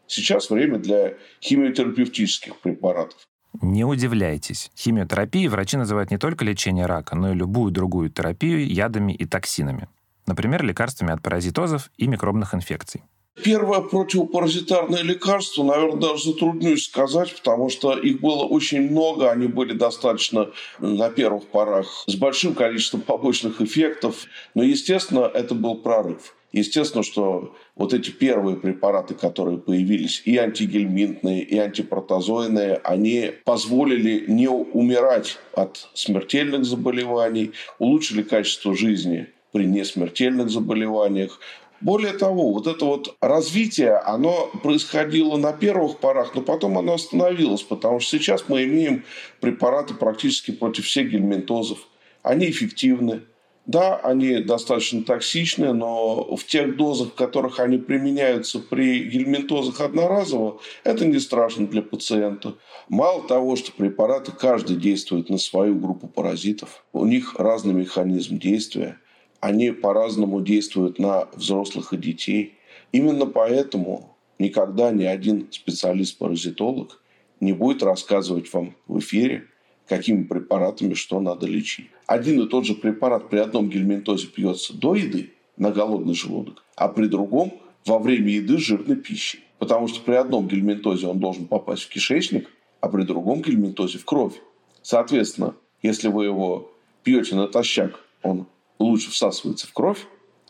Сейчас 0.07 0.51
время 0.51 0.79
для 0.79 1.15
химиотерапевтических 1.41 2.57
препаратов. 2.57 3.19
Не 3.61 3.85
удивляйтесь. 3.85 4.71
Химиотерапией 4.77 5.49
врачи 5.49 5.77
называют 5.77 6.11
не 6.11 6.19
только 6.19 6.45
лечение 6.45 6.87
рака, 6.87 7.17
но 7.17 7.33
и 7.33 7.35
любую 7.35 7.73
другую 7.73 8.11
терапию 8.11 8.67
ядами 8.67 9.13
и 9.13 9.25
токсинами. 9.25 9.89
Например, 10.29 10.63
лекарствами 10.63 11.11
от 11.11 11.23
паразитозов 11.23 11.91
и 11.97 12.07
микробных 12.07 12.55
инфекций. 12.55 13.03
Первое 13.43 13.81
противопаразитарное 13.81 15.03
лекарство, 15.03 15.63
наверное, 15.63 16.11
даже 16.11 16.33
затруднюсь 16.33 16.85
сказать, 16.85 17.35
потому 17.35 17.71
что 17.71 17.95
их 17.95 18.21
было 18.21 18.45
очень 18.45 18.91
много, 18.91 19.31
они 19.31 19.47
были 19.47 19.73
достаточно 19.73 20.51
на 20.81 21.09
первых 21.09 21.47
порах 21.47 22.05
с 22.07 22.15
большим 22.15 22.55
количеством 22.55 23.01
побочных 23.01 23.63
эффектов. 23.63 24.27
Но, 24.55 24.63
естественно, 24.63 25.31
это 25.33 25.55
был 25.55 25.77
прорыв. 25.77 26.35
Естественно, 26.53 27.03
что 27.03 27.55
вот 27.75 27.95
эти 27.95 28.11
первые 28.11 28.59
препараты, 28.59 29.15
которые 29.15 29.57
появились, 29.57 30.21
и 30.27 30.37
антигельминтные, 30.37 31.43
и 31.43 31.57
антипротозойные, 31.57 32.81
они 32.85 33.33
позволили 33.47 34.25
не 34.29 34.49
умирать 34.49 35.39
от 35.55 35.89
смертельных 35.95 36.67
заболеваний, 36.67 37.53
улучшили 37.79 38.23
качество 38.23 38.75
жизни 38.75 39.29
при 39.59 39.67
несмертельных 39.67 40.51
заболеваниях, 40.51 41.41
более 41.81 42.13
того, 42.13 42.53
вот 42.53 42.69
это 42.69 42.85
вот 42.85 43.17
развитие, 43.21 43.97
оно 43.97 44.49
происходило 44.63 45.37
на 45.37 45.53
первых 45.53 45.99
порах, 45.99 46.37
но 46.37 46.43
потом 46.43 46.79
оно 46.79 46.95
остановилось, 46.95 47.63
потому 47.63 47.99
что 47.99 48.17
сейчас 48.17 48.45
мы 48.47 48.63
имеем 48.63 49.05
препараты 49.41 49.95
практически 49.95 50.53
против 50.53 50.85
всех 50.85 51.11
гельминтозов. 51.11 51.79
Они 52.23 52.49
эффективны, 52.49 53.23
да, 53.67 53.97
они 53.97 54.39
достаточно 54.39 55.03
токсичны, 55.03 55.73
но 55.73 56.37
в 56.37 56.45
тех 56.47 56.77
дозах, 56.77 57.09
в 57.09 57.15
которых 57.15 57.59
они 57.59 57.79
применяются 57.79 58.61
при 58.61 59.01
гельминтозах 59.01 59.81
одноразово, 59.81 60.61
это 60.85 61.05
не 61.05 61.19
страшно 61.19 61.67
для 61.67 61.83
пациента. 61.83 62.55
Мало 62.89 63.27
того, 63.27 63.57
что 63.57 63.73
препараты 63.73 64.31
каждый 64.31 64.77
действует 64.77 65.31
на 65.31 65.39
свою 65.39 65.75
группу 65.75 66.07
паразитов, 66.07 66.85
у 66.93 67.05
них 67.05 67.35
разный 67.41 67.75
механизм 67.75 68.39
действия– 68.39 68.99
они 69.41 69.71
по-разному 69.71 70.41
действуют 70.41 70.99
на 70.99 71.29
взрослых 71.35 71.93
и 71.93 71.97
детей. 71.97 72.55
Именно 72.93 73.27
поэтому 73.27 74.17
никогда 74.39 74.91
ни 74.91 75.05
один 75.05 75.49
специалист-паразитолог 75.51 77.01
не 77.41 77.53
будет 77.53 77.83
рассказывать 77.83 78.53
вам 78.53 78.75
в 78.87 78.99
эфире, 78.99 79.47
какими 79.87 80.25
препаратами 80.25 80.95
что 80.95 81.21
надо 81.21 81.47
лечить. 81.47 81.89
Один 82.07 82.43
и 82.43 82.49
тот 82.49 82.65
же 82.65 82.75
препарат 82.75 83.31
при 83.31 83.39
одном 83.39 83.69
гельминтозе 83.69 84.27
пьется 84.27 84.75
до 84.75 84.95
еды 84.95 85.33
на 85.57 85.71
голодный 85.71 86.15
желудок, 86.15 86.65
а 86.77 86.89
при 86.89 87.07
другом 87.07 87.53
во 87.85 87.99
время 87.99 88.31
еды 88.31 88.59
жирной 88.59 88.97
пищей. 88.97 89.41
Потому 89.59 89.89
что 89.89 90.01
при 90.01 90.15
одном 90.15 90.47
гельминтозе 90.47 91.07
он 91.07 91.19
должен 91.19 91.47
попасть 91.47 91.83
в 91.83 91.89
кишечник, 91.89 92.49
а 92.81 92.89
при 92.89 93.03
другом 93.03 93.43
гельминтозе 93.43 93.99
в 93.99 94.05
кровь. 94.05 94.35
Соответственно, 94.83 95.55
если 95.83 96.09
вы 96.09 96.27
его 96.27 96.73
пьете 97.03 97.35
натощак, 97.35 97.99
он 98.23 98.47
лучше 98.79 99.11
всасывается 99.11 99.67
в 99.67 99.73
кровь, 99.73 100.07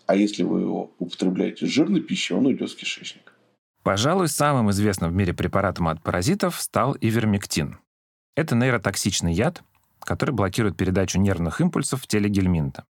а 0.07 0.15
если 0.15 0.43
вы 0.43 0.61
его 0.61 0.93
употребляете 0.99 1.67
с 1.67 1.71
жирной 1.71 2.01
пищей, 2.01 2.35
он 2.35 2.47
уйдет 2.47 2.71
в 2.71 2.77
кишечник. 2.77 3.35
Пожалуй, 3.83 4.29
самым 4.29 4.71
известным 4.71 5.11
в 5.11 5.15
мире 5.15 5.33
препаратом 5.33 5.89
от 5.89 6.03
паразитов 6.03 6.61
стал 6.61 6.97
ивермектин. 7.01 7.79
Это 8.37 8.55
нейротоксичный 8.55 9.33
яд, 9.33 9.63
который 10.01 10.33
блокирует 10.33 10.77
передачу 10.77 11.19
нервных 11.19 11.61
импульсов 11.61 12.03
в 12.03 12.07
теле 12.07 12.29
гельминта. 12.29 12.85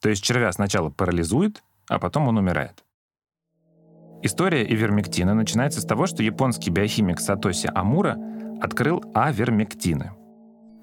То 0.00 0.08
есть 0.08 0.22
червя 0.22 0.50
сначала 0.52 0.90
парализует, 0.90 1.62
а 1.88 1.98
потом 1.98 2.28
он 2.28 2.38
умирает. 2.38 2.84
История 4.22 4.64
ивермектина 4.64 5.34
начинается 5.34 5.80
с 5.80 5.84
того, 5.84 6.06
что 6.06 6.22
японский 6.22 6.70
биохимик 6.70 7.20
Сатоси 7.20 7.70
Амура 7.74 8.16
открыл 8.60 9.02
авермектины— 9.14 10.12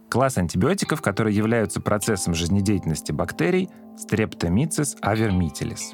Класс 0.09 0.39
антибиотиков, 0.39 1.01
которые 1.03 1.35
являются 1.35 1.79
процессом 1.79 2.33
жизнедеятельности 2.33 3.11
бактерий 3.11 3.69
Streptomyces 3.99 4.95
avermitilis. 5.01 5.93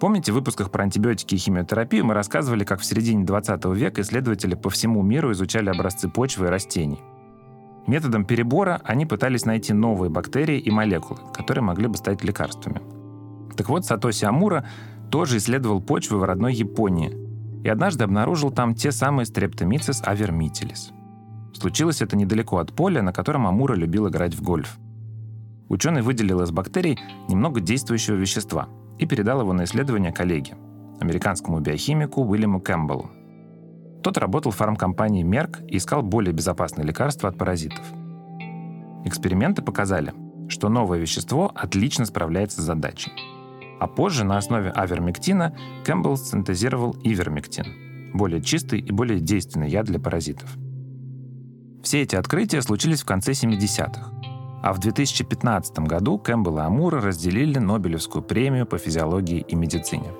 Помните, 0.00 0.32
в 0.32 0.34
выпусках 0.34 0.70
про 0.70 0.84
антибиотики 0.84 1.34
и 1.34 1.38
химиотерапию 1.38 2.04
мы 2.04 2.14
рассказывали, 2.14 2.64
как 2.64 2.80
в 2.80 2.84
середине 2.84 3.24
20 3.24 3.64
века 3.66 4.00
исследователи 4.00 4.54
по 4.54 4.70
всему 4.70 5.02
миру 5.02 5.30
изучали 5.32 5.68
образцы 5.68 6.08
почвы 6.08 6.46
и 6.46 6.48
растений. 6.48 7.00
Методом 7.86 8.24
перебора 8.24 8.80
они 8.84 9.06
пытались 9.06 9.44
найти 9.44 9.72
новые 9.72 10.10
бактерии 10.10 10.58
и 10.58 10.70
молекулы, 10.70 11.20
которые 11.34 11.62
могли 11.62 11.86
бы 11.86 11.96
стать 11.96 12.24
лекарствами. 12.24 12.80
Так 13.56 13.68
вот, 13.68 13.84
Сатоси 13.84 14.24
Амура 14.24 14.64
тоже 15.10 15.36
исследовал 15.36 15.80
почвы 15.80 16.18
в 16.18 16.24
родной 16.24 16.54
Японии 16.54 17.16
и 17.62 17.68
однажды 17.68 18.04
обнаружил 18.04 18.50
там 18.50 18.74
те 18.74 18.90
самые 18.90 19.26
Streptomyces 19.26 20.04
avermitilis– 20.04 20.92
Случилось 21.52 22.00
это 22.00 22.16
недалеко 22.16 22.58
от 22.58 22.72
поля, 22.72 23.02
на 23.02 23.12
котором 23.12 23.46
Амура 23.46 23.74
любил 23.74 24.08
играть 24.08 24.34
в 24.34 24.42
гольф. 24.42 24.78
Ученый 25.70 26.02
выделил 26.02 26.42
из 26.42 26.50
бактерий 26.50 26.98
немного 27.28 27.60
действующего 27.60 28.16
вещества 28.16 28.68
и 28.98 29.06
передал 29.06 29.40
его 29.40 29.52
на 29.52 29.64
исследование 29.64 30.12
коллеге, 30.12 30.56
американскому 30.98 31.60
биохимику 31.60 32.22
Уильяму 32.22 32.60
Кэмпбеллу. 32.60 33.08
Тот 34.02 34.18
работал 34.18 34.50
в 34.50 34.56
фармкомпании 34.56 35.24
Merck 35.24 35.64
и 35.68 35.76
искал 35.76 36.02
более 36.02 36.32
безопасные 36.32 36.84
лекарства 36.84 37.28
от 37.28 37.38
паразитов. 37.38 37.84
Эксперименты 39.04 39.62
показали, 39.62 40.12
что 40.48 40.68
новое 40.68 40.98
вещество 40.98 41.52
отлично 41.54 42.04
справляется 42.04 42.60
с 42.60 42.64
задачей. 42.64 43.12
А 43.78 43.86
позже 43.86 44.24
на 44.24 44.38
основе 44.38 44.70
авермектина 44.70 45.56
Кэмпбелл 45.84 46.16
синтезировал 46.16 46.96
ивермектин, 47.04 48.12
более 48.12 48.42
чистый 48.42 48.80
и 48.80 48.90
более 48.90 49.20
действенный 49.20 49.70
яд 49.70 49.86
для 49.86 50.00
паразитов– 50.00 50.50
все 51.82 52.02
эти 52.02 52.14
открытия 52.14 52.60
случились 52.62 53.02
в 53.02 53.06
конце 53.06 53.32
70-х. 53.32 54.12
А 54.62 54.72
в 54.72 54.78
2015 54.78 55.78
году 55.80 56.18
Кэмпбелл 56.18 56.58
и 56.58 56.62
Амура 56.62 57.00
разделили 57.00 57.58
Нобелевскую 57.58 58.22
премию 58.22 58.66
по 58.66 58.78
физиологии 58.78 59.44
и 59.48 59.54
медицине. 59.54 60.12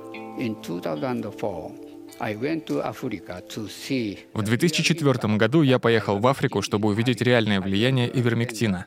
В 4.34 4.42
2004 4.42 5.36
году 5.36 5.62
я 5.62 5.78
поехал 5.78 6.18
в 6.18 6.26
Африку, 6.26 6.60
чтобы 6.60 6.88
увидеть 6.88 7.22
реальное 7.22 7.62
влияние 7.62 8.10
ивермектина. 8.14 8.84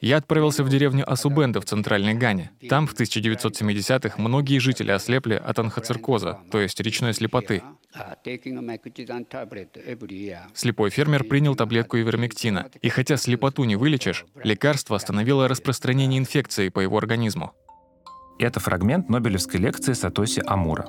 Я 0.00 0.16
отправился 0.16 0.64
в 0.64 0.68
деревню 0.68 1.08
Асубенда 1.08 1.60
в 1.60 1.64
Центральной 1.64 2.14
Гане. 2.14 2.50
Там 2.68 2.88
в 2.88 2.94
1970-х 2.94 4.20
многие 4.20 4.58
жители 4.58 4.90
ослепли 4.90 5.34
от 5.34 5.58
анхоциркоза, 5.60 6.40
то 6.50 6.60
есть 6.60 6.80
речной 6.80 7.14
слепоты. 7.14 7.62
Слепой 10.54 10.90
фермер 10.90 11.24
принял 11.24 11.54
таблетку 11.54 11.98
ивермектина, 11.98 12.68
и 12.82 12.88
хотя 12.88 13.16
слепоту 13.16 13.62
не 13.62 13.76
вылечишь, 13.76 14.26
лекарство 14.42 14.96
остановило 14.96 15.46
распространение 15.46 16.18
инфекции 16.18 16.68
по 16.70 16.80
его 16.80 16.98
организму. 16.98 17.54
Это 18.38 18.58
фрагмент 18.58 19.08
Нобелевской 19.08 19.60
лекции 19.60 19.92
Сатоси 19.92 20.42
Амура. 20.44 20.88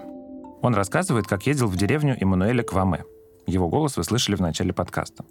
Он 0.64 0.74
рассказывает, 0.74 1.28
как 1.28 1.46
ездил 1.46 1.68
в 1.68 1.78
деревню 1.78 2.18
Эммануэля 2.20 2.64
Кваме. 2.64 3.04
Его 3.46 3.70
голос 3.70 3.98
вы 3.98 4.04
слышали 4.04 4.36
в 4.36 4.42
начале 4.42 4.74
подкаста. 4.74 5.26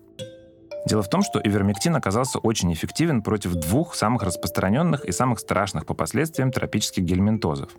Дело 0.86 1.02
в 1.02 1.10
том, 1.10 1.22
что 1.22 1.40
ивермектин 1.42 1.96
оказался 1.96 2.38
очень 2.38 2.72
эффективен 2.72 3.20
против 3.22 3.54
двух 3.54 3.96
самых 3.96 4.22
распространенных 4.22 5.04
и 5.04 5.10
самых 5.10 5.40
страшных 5.40 5.86
по 5.86 5.94
последствиям 5.94 6.52
тропических 6.52 7.02
гельминтозов. 7.02 7.70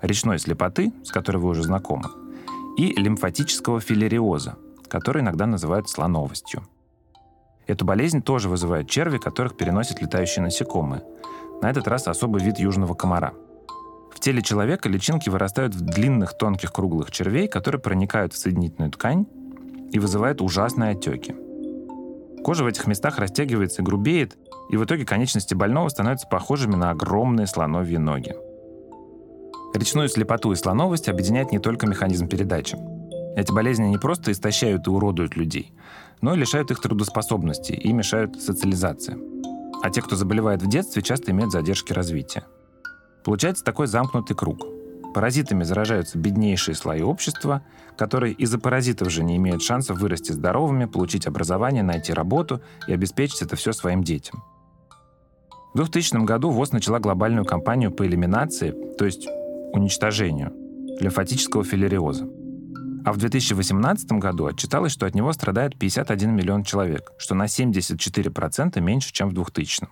Речной 0.00 0.38
слепоты, 0.38 0.90
с 1.04 1.10
которой 1.10 1.38
вы 1.38 1.50
уже 1.50 1.62
знакомы, 1.62 2.08
и 2.78 2.94
лимфатического 2.94 3.80
филериоза, 3.80 4.56
который 4.88 5.20
иногда 5.20 5.44
называют 5.44 5.90
слоновостью. 5.90 6.62
Эту 7.66 7.84
болезнь 7.84 8.22
тоже 8.22 8.48
вызывают 8.48 8.88
черви, 8.88 9.18
которых 9.18 9.58
переносят 9.58 10.00
летающие 10.00 10.42
насекомые. 10.42 11.02
На 11.60 11.70
этот 11.70 11.86
раз 11.86 12.08
особый 12.08 12.42
вид 12.42 12.58
южного 12.58 12.94
комара– 12.94 13.34
в 14.14 14.20
теле 14.20 14.42
человека 14.42 14.88
личинки 14.88 15.28
вырастают 15.28 15.74
в 15.74 15.80
длинных 15.80 16.36
тонких 16.38 16.72
круглых 16.72 17.10
червей, 17.10 17.48
которые 17.48 17.80
проникают 17.80 18.32
в 18.32 18.38
соединительную 18.38 18.90
ткань 18.90 19.26
и 19.92 19.98
вызывают 19.98 20.40
ужасные 20.40 20.92
отеки. 20.92 21.34
Кожа 22.44 22.64
в 22.64 22.66
этих 22.66 22.86
местах 22.86 23.18
растягивается 23.18 23.82
и 23.82 23.84
грубеет, 23.84 24.36
и 24.70 24.76
в 24.76 24.84
итоге 24.84 25.04
конечности 25.04 25.54
больного 25.54 25.88
становятся 25.88 26.28
похожими 26.28 26.76
на 26.76 26.90
огромные 26.90 27.46
слоновьи 27.46 27.96
ноги. 27.96 28.34
Речную 29.74 30.08
слепоту 30.08 30.52
и 30.52 30.56
слоновость 30.56 31.08
объединяет 31.08 31.50
не 31.50 31.58
только 31.58 31.86
механизм 31.86 32.28
передачи. 32.28 32.76
Эти 33.36 33.50
болезни 33.50 33.86
не 33.86 33.98
просто 33.98 34.30
истощают 34.30 34.86
и 34.86 34.90
уродуют 34.90 35.36
людей, 35.36 35.72
но 36.20 36.34
и 36.34 36.38
лишают 36.38 36.70
их 36.70 36.80
трудоспособности 36.80 37.72
и 37.72 37.92
мешают 37.92 38.40
социализации. 38.40 39.18
а 39.82 39.90
те, 39.90 40.00
кто 40.00 40.16
заболевает 40.16 40.62
в 40.62 40.66
детстве, 40.66 41.02
часто 41.02 41.32
имеют 41.32 41.52
задержки 41.52 41.92
развития. 41.92 42.44
Получается 43.24 43.64
такой 43.64 43.86
замкнутый 43.86 44.36
круг. 44.36 44.66
Паразитами 45.14 45.62
заражаются 45.64 46.18
беднейшие 46.18 46.74
слои 46.74 47.00
общества, 47.00 47.62
которые 47.96 48.34
из-за 48.34 48.58
паразитов 48.58 49.10
же 49.10 49.22
не 49.24 49.36
имеют 49.36 49.62
шансов 49.62 49.98
вырасти 49.98 50.32
здоровыми, 50.32 50.86
получить 50.86 51.26
образование, 51.26 51.82
найти 51.82 52.12
работу 52.12 52.60
и 52.86 52.92
обеспечить 52.92 53.42
это 53.42 53.56
все 53.56 53.72
своим 53.72 54.02
детям. 54.02 54.42
В 55.72 55.76
2000 55.76 56.24
году 56.24 56.50
ВОЗ 56.50 56.72
начала 56.72 56.98
глобальную 56.98 57.44
кампанию 57.44 57.90
по 57.90 58.06
элиминации, 58.06 58.74
то 58.98 59.04
есть 59.04 59.26
уничтожению, 59.72 60.52
лимфатического 61.00 61.64
филариоза. 61.64 62.28
А 63.04 63.12
в 63.12 63.18
2018 63.18 64.12
году 64.12 64.46
отчиталось, 64.46 64.92
что 64.92 65.06
от 65.06 65.14
него 65.14 65.32
страдает 65.32 65.78
51 65.78 66.34
миллион 66.34 66.64
человек, 66.64 67.12
что 67.18 67.34
на 67.34 67.44
74% 67.44 68.80
меньше, 68.80 69.12
чем 69.12 69.30
в 69.30 69.34
2000 69.34 69.88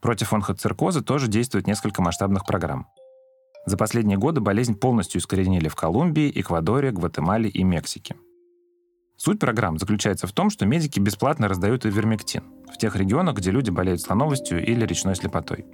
Против 0.00 0.32
онхоциркоза 0.32 1.02
тоже 1.02 1.28
действует 1.28 1.66
несколько 1.66 2.02
масштабных 2.02 2.46
программ. 2.46 2.86
За 3.66 3.76
последние 3.76 4.16
годы 4.16 4.40
болезнь 4.40 4.74
полностью 4.74 5.20
искоренили 5.20 5.68
в 5.68 5.76
Колумбии, 5.76 6.32
Эквадоре, 6.34 6.90
Гватемале 6.90 7.48
и 7.50 7.62
Мексике. 7.62 8.16
Суть 9.16 9.38
программ 9.38 9.78
заключается 9.78 10.26
в 10.26 10.32
том, 10.32 10.48
что 10.48 10.64
медики 10.64 10.98
бесплатно 10.98 11.46
раздают 11.46 11.84
ивермектин 11.84 12.42
в 12.72 12.78
тех 12.78 12.96
регионах, 12.96 13.36
где 13.36 13.50
люди 13.50 13.68
болеют 13.68 14.00
слоновостью 14.00 14.64
или 14.64 14.86
речной 14.86 15.14
слепотой. 15.14 15.66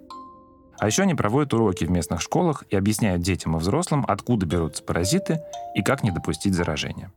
А 0.78 0.86
еще 0.86 1.04
они 1.04 1.14
проводят 1.14 1.54
уроки 1.54 1.84
в 1.84 1.90
местных 1.90 2.20
школах 2.20 2.64
и 2.68 2.76
объясняют 2.76 3.22
детям 3.22 3.56
и 3.56 3.60
взрослым, 3.60 4.04
откуда 4.08 4.46
берутся 4.46 4.82
паразиты 4.82 5.40
и 5.76 5.82
как 5.82 6.02
не 6.02 6.10
допустить 6.10 6.54
заражения. 6.54 7.12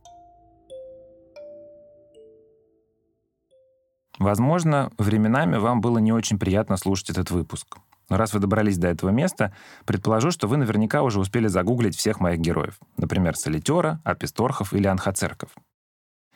Возможно, 4.20 4.92
временами 4.98 5.56
вам 5.56 5.80
было 5.80 5.96
не 5.96 6.12
очень 6.12 6.38
приятно 6.38 6.76
слушать 6.76 7.08
этот 7.08 7.30
выпуск. 7.30 7.78
Но 8.10 8.18
раз 8.18 8.34
вы 8.34 8.40
добрались 8.40 8.76
до 8.76 8.88
этого 8.88 9.08
места, 9.08 9.54
предположу, 9.86 10.30
что 10.30 10.46
вы 10.46 10.58
наверняка 10.58 11.02
уже 11.02 11.18
успели 11.18 11.48
загуглить 11.48 11.96
всех 11.96 12.20
моих 12.20 12.38
героев. 12.38 12.78
Например, 12.98 13.34
Солитера, 13.34 14.02
Аписторхов 14.04 14.74
или 14.74 14.86
Анхацерков. 14.86 15.50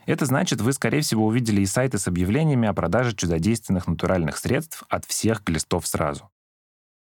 Это 0.07 0.25
значит, 0.25 0.63
вы, 0.63 0.73
скорее 0.73 1.03
всего, 1.03 1.27
увидели 1.27 1.61
и 1.61 1.67
сайты 1.67 1.99
с 1.99 2.09
объявлениями 2.09 2.67
о 2.67 2.73
продаже 2.73 3.15
чудодейственных 3.15 3.87
натуральных 3.87 4.39
средств 4.39 4.85
от 4.89 5.05
всех 5.05 5.45
глистов 5.45 5.87
сразу. 5.87 6.31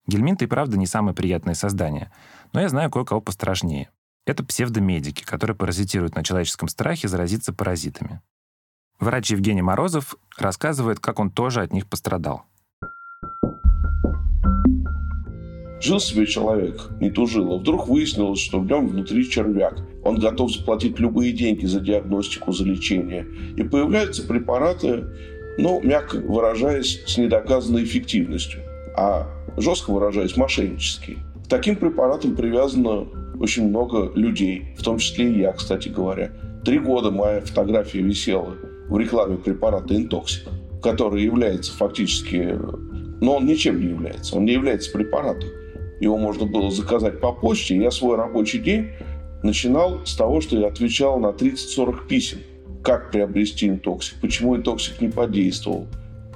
Гельминты 0.07 0.45
и 0.45 0.47
правда 0.47 0.77
не 0.77 0.87
самые 0.87 1.13
приятные 1.13 1.53
создания, 1.53 2.11
но 2.53 2.61
я 2.61 2.69
знаю 2.69 2.89
кое-кого 2.89 3.21
пострашнее. 3.21 3.91
Это 4.25 4.43
псевдомедики, 4.43 5.23
которые 5.23 5.55
паразитируют 5.55 6.15
на 6.15 6.23
человеческом 6.23 6.69
страхе 6.69 7.07
заразиться 7.07 7.53
паразитами. 7.53 8.19
Врач 9.01 9.31
Евгений 9.31 9.63
Морозов 9.63 10.15
рассказывает, 10.37 10.99
как 10.99 11.17
он 11.17 11.31
тоже 11.31 11.61
от 11.61 11.73
них 11.73 11.87
пострадал. 11.87 12.43
Жил 15.81 15.99
себе 15.99 16.27
человек, 16.27 16.91
не 16.99 17.09
тужил, 17.09 17.51
а 17.51 17.57
вдруг 17.57 17.87
выяснилось, 17.87 18.39
что 18.39 18.59
в 18.59 18.67
нем 18.67 18.87
внутри 18.87 19.27
червяк. 19.27 19.79
Он 20.03 20.19
готов 20.19 20.53
заплатить 20.53 20.99
любые 20.99 21.33
деньги 21.33 21.65
за 21.65 21.79
диагностику, 21.79 22.51
за 22.51 22.63
лечение. 22.63 23.25
И 23.57 23.63
появляются 23.63 24.21
препараты, 24.27 25.05
ну, 25.57 25.81
мягко 25.81 26.17
выражаясь, 26.17 27.01
с 27.07 27.17
недоказанной 27.17 27.83
эффективностью, 27.83 28.61
а 28.95 29.27
жестко 29.57 29.89
выражаясь, 29.89 30.37
мошеннические. 30.37 31.17
К 31.45 31.47
таким 31.47 31.75
препаратам 31.75 32.35
привязано 32.35 33.07
очень 33.39 33.67
много 33.67 34.11
людей, 34.13 34.75
в 34.77 34.83
том 34.83 34.99
числе 34.99 35.33
и 35.33 35.39
я, 35.39 35.53
кстати 35.53 35.89
говоря. 35.89 36.31
Три 36.63 36.77
года 36.77 37.09
моя 37.09 37.41
фотография 37.41 38.03
висела 38.03 38.55
в 38.91 38.97
рекламе 38.97 39.37
препарата 39.37 39.95
«Интоксик», 39.95 40.43
который 40.83 41.23
является 41.23 41.71
фактически... 41.71 42.59
Но 43.21 43.37
он 43.37 43.45
ничем 43.45 43.79
не 43.79 43.91
является. 43.91 44.35
Он 44.35 44.43
не 44.43 44.51
является 44.51 44.91
препаратом. 44.91 45.47
Его 46.01 46.17
можно 46.17 46.45
было 46.45 46.69
заказать 46.71 47.21
по 47.21 47.31
почте. 47.31 47.77
Я 47.77 47.89
свой 47.89 48.17
рабочий 48.17 48.59
день 48.59 48.89
начинал 49.43 50.05
с 50.05 50.13
того, 50.15 50.41
что 50.41 50.57
я 50.57 50.67
отвечал 50.67 51.19
на 51.19 51.27
30-40 51.27 52.07
писем. 52.07 52.39
Как 52.83 53.11
приобрести 53.11 53.69
интоксик? 53.69 54.19
Почему 54.19 54.57
интоксик 54.57 54.99
не 54.99 55.07
подействовал? 55.07 55.87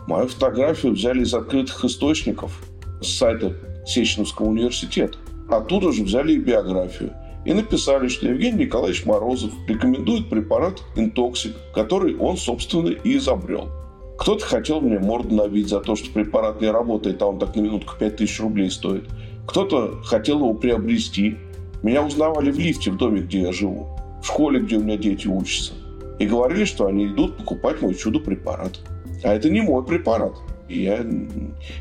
Мою 0.07 0.27
фотографию 0.27 0.93
взяли 0.93 1.23
из 1.23 1.33
открытых 1.33 1.83
источников 1.83 2.63
с 3.01 3.07
сайта 3.17 3.53
Сеченовского 3.85 4.45
университета. 4.45 5.17
Оттуда 5.49 5.91
же 5.91 6.03
взяли 6.03 6.33
и 6.33 6.39
биографию. 6.39 7.11
И 7.45 7.53
написали, 7.53 8.07
что 8.07 8.27
Евгений 8.27 8.65
Николаевич 8.65 9.05
Морозов 9.05 9.51
рекомендует 9.67 10.29
препарат 10.29 10.81
интоксик, 10.95 11.55
который 11.73 12.17
он, 12.17 12.37
собственно, 12.37 12.89
и 12.89 13.17
изобрел. 13.17 13.69
Кто-то 14.17 14.45
хотел 14.45 14.81
мне 14.81 14.97
морду 14.97 15.35
набить 15.35 15.69
за 15.69 15.79
то, 15.79 15.95
что 15.95 16.09
препарат 16.11 16.61
не 16.61 16.71
работает, 16.71 17.21
а 17.21 17.27
он 17.27 17.37
так 17.37 17.55
на 17.55 17.61
минутку 17.61 17.93
5000 17.99 18.39
рублей 18.39 18.71
стоит. 18.71 19.03
Кто-то 19.45 20.01
хотел 20.03 20.39
его 20.39 20.53
приобрести. 20.53 21.37
Меня 21.83 22.03
узнавали 22.03 22.49
в 22.49 22.57
лифте 22.57 22.89
в 22.89 22.97
доме, 22.97 23.21
где 23.21 23.41
я 23.41 23.51
живу, 23.51 23.89
в 24.23 24.25
школе, 24.25 24.59
где 24.61 24.77
у 24.77 24.83
меня 24.83 24.97
дети 24.97 25.27
учатся. 25.27 25.73
И 26.17 26.25
говорили, 26.25 26.65
что 26.65 26.87
они 26.87 27.07
идут 27.07 27.37
покупать 27.37 27.81
мой 27.81 27.93
чудо-препарат. 27.93 28.79
А 29.23 29.33
это 29.33 29.49
не 29.49 29.61
мой 29.61 29.83
препарат. 29.85 30.33
Я 30.67 31.05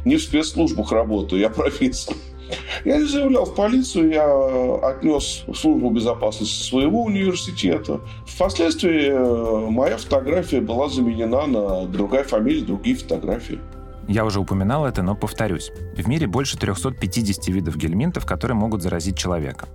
не 0.05 0.17
в 0.17 0.23
спецслужбах 0.23 0.93
работаю, 0.93 1.41
я 1.41 1.49
профессор. 1.51 2.17
Я 2.85 2.99
не 2.99 3.05
заявлял 3.05 3.45
в 3.47 3.55
полицию, 3.55 4.11
я 4.11 4.89
отнес 4.89 5.45
в 5.47 5.55
службу 5.55 5.91
безопасности 5.91 6.63
своего 6.63 7.05
университета. 7.05 8.01
Впоследствии 8.27 9.09
э, 9.09 9.71
моя 9.71 9.97
фотография 9.97 10.61
была 10.61 10.89
заменена 10.89 11.47
на 11.47 11.87
другая 11.87 12.25
фамилия, 12.25 12.63
другие 12.63 12.97
фотографии. 12.97 13.59
Я 14.07 14.25
уже 14.25 14.41
упоминал 14.41 14.85
это, 14.85 15.03
но 15.03 15.15
повторюсь. 15.15 15.73
В 15.97 16.07
мире 16.09 16.27
больше 16.27 16.59
350 16.59 17.49
видов 17.49 17.77
гельминтов, 17.77 18.27
которые 18.27 18.57
могут 18.57 18.83
заразить 18.83 19.17
человека. 19.17 19.67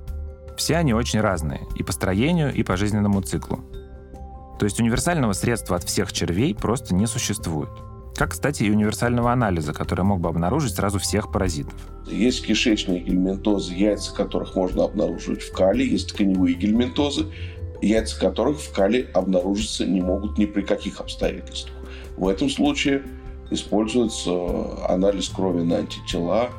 Все 0.56 0.76
они 0.76 0.94
очень 0.94 1.22
разные 1.22 1.62
и 1.76 1.84
по 1.84 1.92
строению, 1.92 2.54
и 2.54 2.64
по 2.64 2.78
жизненному 2.78 3.22
циклу. 3.22 3.64
То 4.60 4.66
есть 4.66 4.80
универсального 4.80 5.34
средства 5.34 5.78
от 5.78 5.84
всех 5.84 6.12
червей 6.12 6.54
просто 6.54 6.94
не 6.94 7.08
существует. 7.08 7.70
Как, 8.20 8.32
кстати, 8.32 8.64
и 8.64 8.70
универсального 8.70 9.32
анализа, 9.32 9.72
который 9.72 10.04
мог 10.04 10.20
бы 10.20 10.28
обнаружить 10.28 10.76
сразу 10.76 11.00
всех 11.00 11.32
паразитов. 11.32 11.74
Есть 12.06 12.46
кишечные 12.46 13.00
гельминтозы, 13.00 13.74
яйца 13.74 14.14
которых 14.14 14.58
можно 14.58 14.84
обнаруживать 14.84 15.42
в 15.42 15.54
кале, 15.54 15.88
есть 15.88 16.10
тканевые 16.10 16.56
гельминтозы, 16.56 17.28
яйца 17.82 18.20
которых 18.20 18.60
в 18.60 18.74
кале 18.74 19.08
обнаружиться 19.14 19.86
не 19.86 20.02
могут 20.02 20.38
ни 20.38 20.46
при 20.48 20.64
каких 20.64 21.00
обстоятельствах. 21.00 21.74
В 22.18 22.28
этом 22.28 22.50
случае 22.50 23.04
используется 23.52 24.34
анализ 24.90 25.30
крови 25.30 25.62
на 25.62 25.78
антитела, 25.78 26.50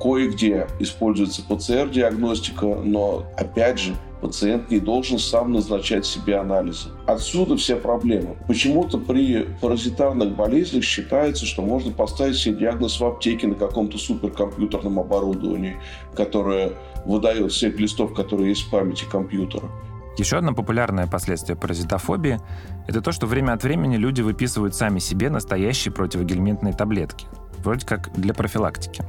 кое-где 0.00 0.66
используется 0.80 1.42
ПЦР-диагностика, 1.48 2.82
но, 2.82 3.24
опять 3.36 3.78
же, 3.78 3.94
пациент 4.24 4.70
не 4.70 4.80
должен 4.80 5.18
сам 5.18 5.52
назначать 5.52 6.06
себе 6.06 6.38
анализы. 6.38 6.88
Отсюда 7.06 7.58
вся 7.58 7.76
проблема. 7.76 8.36
Почему-то 8.48 8.96
при 8.96 9.42
паразитарных 9.60 10.34
болезнях 10.34 10.82
считается, 10.82 11.44
что 11.44 11.60
можно 11.60 11.92
поставить 11.92 12.38
себе 12.38 12.60
диагноз 12.60 12.98
в 12.98 13.04
аптеке 13.04 13.48
на 13.48 13.54
каком-то 13.54 13.98
суперкомпьютерном 13.98 14.98
оборудовании, 14.98 15.76
которое 16.16 16.72
выдает 17.04 17.52
всех 17.52 17.78
листов, 17.78 18.14
которые 18.14 18.48
есть 18.48 18.62
в 18.62 18.70
памяти 18.70 19.04
компьютера. 19.04 19.68
Еще 20.16 20.38
одно 20.38 20.54
популярное 20.54 21.06
последствие 21.06 21.54
паразитофобии– 21.54 22.40
это 22.88 23.02
то, 23.02 23.12
что 23.12 23.26
время 23.26 23.52
от 23.52 23.62
времени 23.62 23.96
люди 23.96 24.22
выписывают 24.22 24.74
сами 24.74 25.00
себе 25.00 25.28
настоящие 25.28 25.92
противогельминтные 25.92 26.72
таблетки, 26.72 27.26
вроде 27.58 27.84
как 27.84 28.10
для 28.18 28.32
профилактики. 28.32 29.04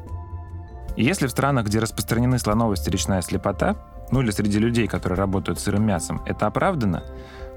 И 0.97 1.06
если 1.06 1.28
в 1.28 1.32
странах, 1.32 1.67
где 1.67 1.80
распространены 1.80 2.38
слоновость 2.38 2.88
и 2.88 2.91
речная 2.91 3.21
слепота, 3.21 3.78
ну 4.11 4.21
или 4.21 4.31
среди 4.31 4.59
людей, 4.59 4.87
которые 4.87 5.17
работают 5.17 5.59
с 5.59 5.63
сырым 5.63 5.85
мясом, 5.85 6.21
это 6.25 6.47
оправдано, 6.47 7.03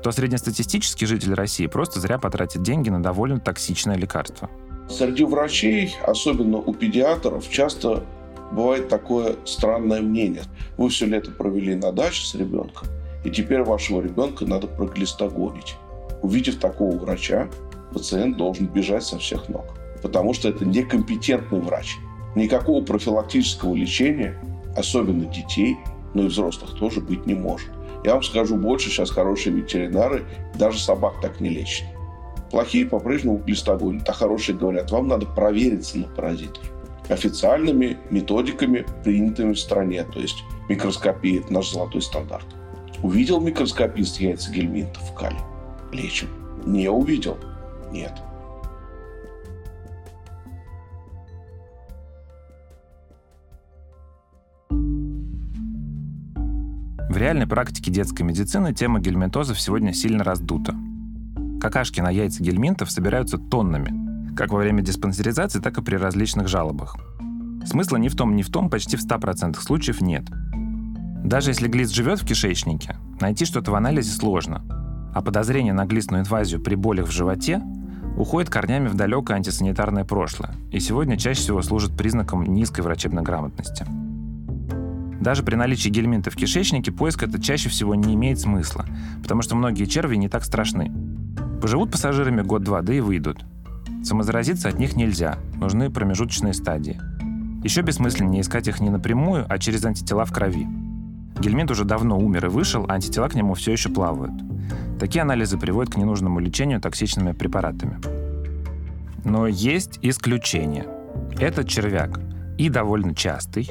то 0.02 0.12
среднестатистический 0.12 1.06
житель 1.06 1.34
России 1.34 1.66
просто 1.66 2.00
зря 2.00 2.18
потратит 2.18 2.62
деньги 2.62 2.88
на 2.88 3.02
довольно 3.02 3.40
токсичное 3.40 3.96
лекарство. 3.96 4.48
Среди 4.88 5.24
врачей, 5.24 5.94
особенно 6.06 6.58
у 6.58 6.72
педиатров, 6.72 7.48
часто 7.48 8.04
бывает 8.52 8.88
такое 8.88 9.36
странное 9.44 10.00
мнение. 10.00 10.44
Вы 10.76 10.88
все 10.88 11.06
лето 11.06 11.30
провели 11.30 11.74
на 11.74 11.92
даче 11.92 12.24
с 12.24 12.34
ребенком, 12.34 12.88
и 13.24 13.30
теперь 13.30 13.62
вашего 13.62 14.00
ребенка 14.00 14.46
надо 14.46 14.66
проглистогонить. 14.66 15.76
Увидев 16.22 16.58
такого 16.58 16.96
врача, 16.96 17.48
пациент 17.92 18.36
должен 18.36 18.66
бежать 18.66 19.04
со 19.04 19.18
всех 19.18 19.48
ног, 19.48 19.66
потому 20.02 20.32
что 20.32 20.48
это 20.48 20.64
некомпетентный 20.64 21.60
врач. 21.60 21.96
Никакого 22.34 22.84
профилактического 22.84 23.74
лечения, 23.74 24.40
особенно 24.76 25.26
детей, 25.26 25.76
но 26.14 26.24
и 26.24 26.26
взрослых 26.26 26.78
тоже 26.78 27.00
быть 27.00 27.26
не 27.26 27.34
может. 27.34 27.70
Я 28.04 28.14
вам 28.14 28.22
скажу 28.22 28.56
больше, 28.56 28.90
сейчас 28.90 29.10
хорошие 29.10 29.54
ветеринары 29.54 30.24
даже 30.54 30.78
собак 30.78 31.14
так 31.20 31.40
не 31.40 31.50
лечат. 31.50 31.86
Плохие 32.50 32.86
по-прежнему 32.86 33.38
глистогонят, 33.38 34.08
а 34.08 34.12
хорошие 34.12 34.56
говорят, 34.56 34.90
вам 34.90 35.08
надо 35.08 35.26
провериться 35.26 35.98
на 35.98 36.06
паразитов 36.06 36.64
официальными 37.08 37.98
методиками, 38.10 38.86
принятыми 39.04 39.54
в 39.54 39.58
стране. 39.58 40.04
То 40.04 40.20
есть 40.20 40.44
микроскопия– 40.68 41.40
это 41.40 41.52
наш 41.52 41.70
золотой 41.70 42.02
стандарт. 42.02 42.46
Увидел 43.02 43.40
микроскопист 43.40 44.20
яйца 44.20 44.50
гельминтов 44.50 45.02
в 45.10 45.14
кале? 45.14 45.38
Лечим. 45.92 46.28
Не 46.66 46.90
увидел? 46.90 47.38
Нет. 47.92 48.12
Реальной 57.18 57.46
практике 57.46 57.90
детской 57.90 58.22
медицины 58.22 58.72
тема 58.72 59.00
гельминтозов 59.00 59.60
сегодня 59.60 59.92
сильно 59.92 60.24
раздута. 60.24 60.74
Какашки 61.60 62.00
на 62.00 62.10
яйца 62.10 62.42
гельминтов 62.42 62.90
собираются 62.90 63.38
тоннами, 63.38 64.34
как 64.34 64.52
во 64.52 64.58
время 64.58 64.82
диспансеризации, 64.82 65.60
так 65.60 65.76
и 65.78 65.82
при 65.82 65.96
различных 65.96 66.48
жалобах. 66.48 66.96
Смысла 67.66 67.96
ни 67.96 68.08
в 68.08 68.16
том, 68.16 68.36
ни 68.36 68.42
в 68.42 68.50
том 68.50 68.70
почти 68.70 68.96
в 68.96 69.04
100% 69.04 69.60
случаев 69.60 70.00
нет. 70.00 70.24
Даже 71.24 71.50
если 71.50 71.68
глист 71.68 71.92
живет 71.92 72.22
в 72.22 72.26
кишечнике, 72.26 72.96
найти 73.20 73.44
что-то 73.44 73.72
в 73.72 73.74
анализе 73.74 74.12
сложно, 74.12 74.64
а 75.12 75.20
подозрение 75.20 75.72
на 75.72 75.84
глистную 75.84 76.22
инвазию 76.22 76.62
при 76.62 76.76
болях 76.76 77.08
в 77.08 77.10
животе 77.10 77.60
уходит 78.16 78.50
корнями 78.50 78.88
в 78.88 78.94
далекое 78.94 79.36
антисанитарное 79.36 80.04
прошлое 80.04 80.54
и 80.70 80.80
сегодня 80.80 81.18
чаще 81.18 81.40
всего 81.40 81.62
служит 81.62 81.96
признаком 81.96 82.44
низкой 82.44 82.82
врачебной 82.82 83.22
грамотности. 83.22 83.84
Даже 85.20 85.42
при 85.42 85.56
наличии 85.56 85.88
гельминта 85.88 86.30
в 86.30 86.36
кишечнике 86.36 86.92
поиск 86.92 87.22
это 87.22 87.40
чаще 87.40 87.68
всего 87.68 87.94
не 87.94 88.14
имеет 88.14 88.38
смысла, 88.38 88.86
потому 89.22 89.42
что 89.42 89.56
многие 89.56 89.84
черви 89.86 90.16
не 90.16 90.28
так 90.28 90.44
страшны. 90.44 90.92
Поживут 91.60 91.90
пассажирами 91.90 92.42
год-два, 92.42 92.82
да 92.82 92.94
и 92.94 93.00
выйдут. 93.00 93.44
Самозаразиться 94.04 94.68
от 94.68 94.78
них 94.78 94.94
нельзя, 94.94 95.38
нужны 95.56 95.90
промежуточные 95.90 96.54
стадии. 96.54 97.00
Еще 97.64 97.82
бессмысленнее 97.82 98.42
искать 98.42 98.68
их 98.68 98.80
не 98.80 98.90
напрямую, 98.90 99.44
а 99.48 99.58
через 99.58 99.84
антитела 99.84 100.24
в 100.24 100.32
крови. 100.32 100.68
Гельминт 101.40 101.70
уже 101.70 101.84
давно 101.84 102.16
умер 102.18 102.46
и 102.46 102.48
вышел, 102.48 102.84
а 102.88 102.94
антитела 102.94 103.28
к 103.28 103.34
нему 103.34 103.54
все 103.54 103.72
еще 103.72 103.88
плавают. 103.88 104.34
Такие 105.00 105.22
анализы 105.22 105.58
приводят 105.58 105.92
к 105.92 105.96
ненужному 105.96 106.38
лечению 106.38 106.80
токсичными 106.80 107.32
препаратами. 107.32 107.98
Но 109.24 109.46
есть 109.46 109.98
исключения. 110.02 110.86
Этот 111.38 111.68
червяк 111.68 112.20
и 112.56 112.68
довольно 112.68 113.14
частый, 113.14 113.68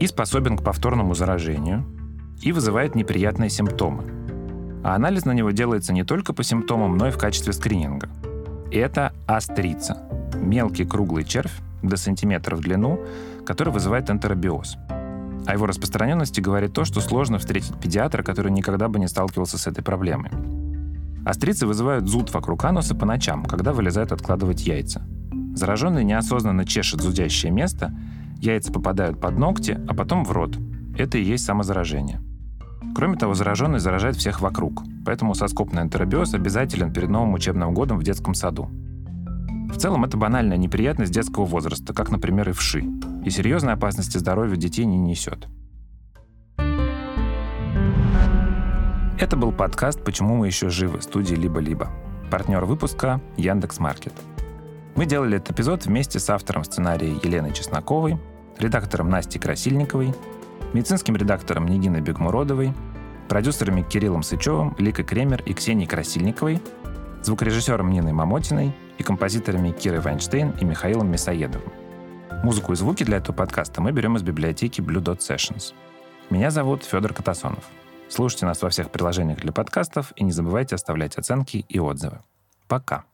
и 0.00 0.06
способен 0.06 0.56
к 0.56 0.64
повторному 0.64 1.14
заражению, 1.14 1.84
и 2.42 2.52
вызывает 2.52 2.94
неприятные 2.94 3.50
симптомы. 3.50 4.04
А 4.82 4.94
анализ 4.94 5.26
на 5.26 5.32
него 5.32 5.50
делается 5.50 5.92
не 5.92 6.04
только 6.04 6.32
по 6.32 6.42
симптомам, 6.42 6.96
но 6.96 7.08
и 7.08 7.10
в 7.10 7.18
качестве 7.18 7.52
скрининга. 7.52 8.08
Это 8.72 9.12
астрица– 9.26 9.98
мелкий 10.34 10.86
круглый 10.86 11.24
червь 11.24 11.52
до 11.82 11.96
сантиметра 11.96 12.56
в 12.56 12.60
длину, 12.60 12.98
который 13.44 13.72
вызывает 13.72 14.10
энтеробиоз. 14.10 14.76
О 15.46 15.52
его 15.52 15.66
распространенности 15.66 16.40
говорит 16.40 16.72
то, 16.72 16.84
что 16.84 17.00
сложно 17.00 17.38
встретить 17.38 17.78
педиатра, 17.78 18.22
который 18.22 18.52
никогда 18.52 18.88
бы 18.88 18.98
не 18.98 19.08
сталкивался 19.08 19.58
с 19.58 19.66
этой 19.66 19.82
проблемой. 19.82 20.30
Острицы 21.24 21.66
вызывают 21.66 22.08
зуд 22.08 22.32
вокруг 22.32 22.64
ануса 22.64 22.94
по 22.94 23.04
ночам, 23.04 23.44
когда 23.44 23.72
вылезают 23.72 24.12
откладывать 24.12 24.66
яйца. 24.66 25.02
Зараженный 25.54 26.04
неосознанно 26.04 26.64
чешет 26.64 27.02
зудящее 27.02 27.52
место 27.52 27.92
Яйца 28.40 28.72
попадают 28.72 29.20
под 29.20 29.38
ногти, 29.38 29.78
а 29.86 29.94
потом 29.94 30.24
в 30.24 30.32
рот. 30.32 30.56
Это 30.96 31.18
и 31.18 31.22
есть 31.22 31.44
самозаражение. 31.44 32.22
Кроме 32.94 33.16
того, 33.16 33.34
зараженный 33.34 33.80
заражает 33.80 34.16
всех 34.16 34.40
вокруг, 34.40 34.82
поэтому 35.04 35.34
соскопный 35.34 35.82
энтеробиоз 35.82 36.32
обязателен 36.32 36.90
перед 36.90 37.10
новым 37.10 37.34
учебным 37.34 37.74
годом 37.74 37.98
в 37.98 38.02
детском 38.02 38.32
саду. 38.32 38.70
В 39.70 39.76
целом, 39.76 40.04
это 40.04 40.16
банальная 40.16 40.56
неприятность 40.56 41.12
детского 41.12 41.44
возраста, 41.44 41.92
как, 41.92 42.10
например, 42.10 42.48
и 42.48 42.52
вши, 42.52 42.82
и 43.24 43.30
серьезной 43.30 43.74
опасности 43.74 44.16
здоровью 44.16 44.56
детей 44.56 44.86
не 44.86 44.96
несет. 44.96 45.46
Это 49.18 49.36
был 49.36 49.52
подкаст 49.52 50.02
«Почему 50.02 50.36
мы 50.36 50.46
еще 50.46 50.70
живы» 50.70 51.02
студии 51.02 51.34
«Либо-либо». 51.34 51.90
Партнер 52.30 52.64
выпуска– 52.64 53.20
Яндекс.Маркет. 53.36 54.14
Мы 54.96 55.06
делали 55.06 55.36
этот 55.36 55.52
эпизод 55.52 55.86
вместе 55.86 56.18
с 56.18 56.28
автором 56.30 56.64
сценария 56.64 57.12
Еленой 57.22 57.52
Чесноковой, 57.52 58.18
редактором 58.60 59.10
Настей 59.10 59.40
Красильниковой, 59.40 60.14
медицинским 60.72 61.16
редактором 61.16 61.66
Нигиной 61.66 62.00
Бегмуродовой, 62.00 62.72
продюсерами 63.28 63.82
Кириллом 63.82 64.22
Сычевым, 64.22 64.74
Ликой 64.78 65.04
Кремер 65.04 65.42
и 65.42 65.54
Ксенией 65.54 65.88
Красильниковой, 65.88 66.60
звукорежиссером 67.22 67.90
Ниной 67.90 68.12
Мамотиной 68.12 68.74
и 68.98 69.02
композиторами 69.02 69.70
Кирой 69.70 70.00
Вайнштейн 70.00 70.50
и 70.60 70.64
Михаилом 70.64 71.10
Мясоедовым. 71.10 71.72
Музыку 72.42 72.72
и 72.72 72.76
звуки 72.76 73.04
для 73.04 73.18
этого 73.18 73.34
подкаста 73.34 73.82
мы 73.82 73.92
берем 73.92 74.16
из 74.16 74.22
библиотеки 74.22 74.80
Blue 74.80 75.02
Dot 75.02 75.18
Sessions. 75.18 75.74
Меня 76.30 76.50
зовут 76.50 76.84
Федор 76.84 77.12
Катасонов. 77.12 77.64
Слушайте 78.08 78.46
нас 78.46 78.62
во 78.62 78.70
всех 78.70 78.90
приложениях 78.90 79.40
для 79.40 79.52
подкастов 79.52 80.12
и 80.16 80.24
не 80.24 80.32
забывайте 80.32 80.74
оставлять 80.74 81.16
оценки 81.16 81.64
и 81.68 81.78
отзывы. 81.78 82.20
Пока. 82.66 83.04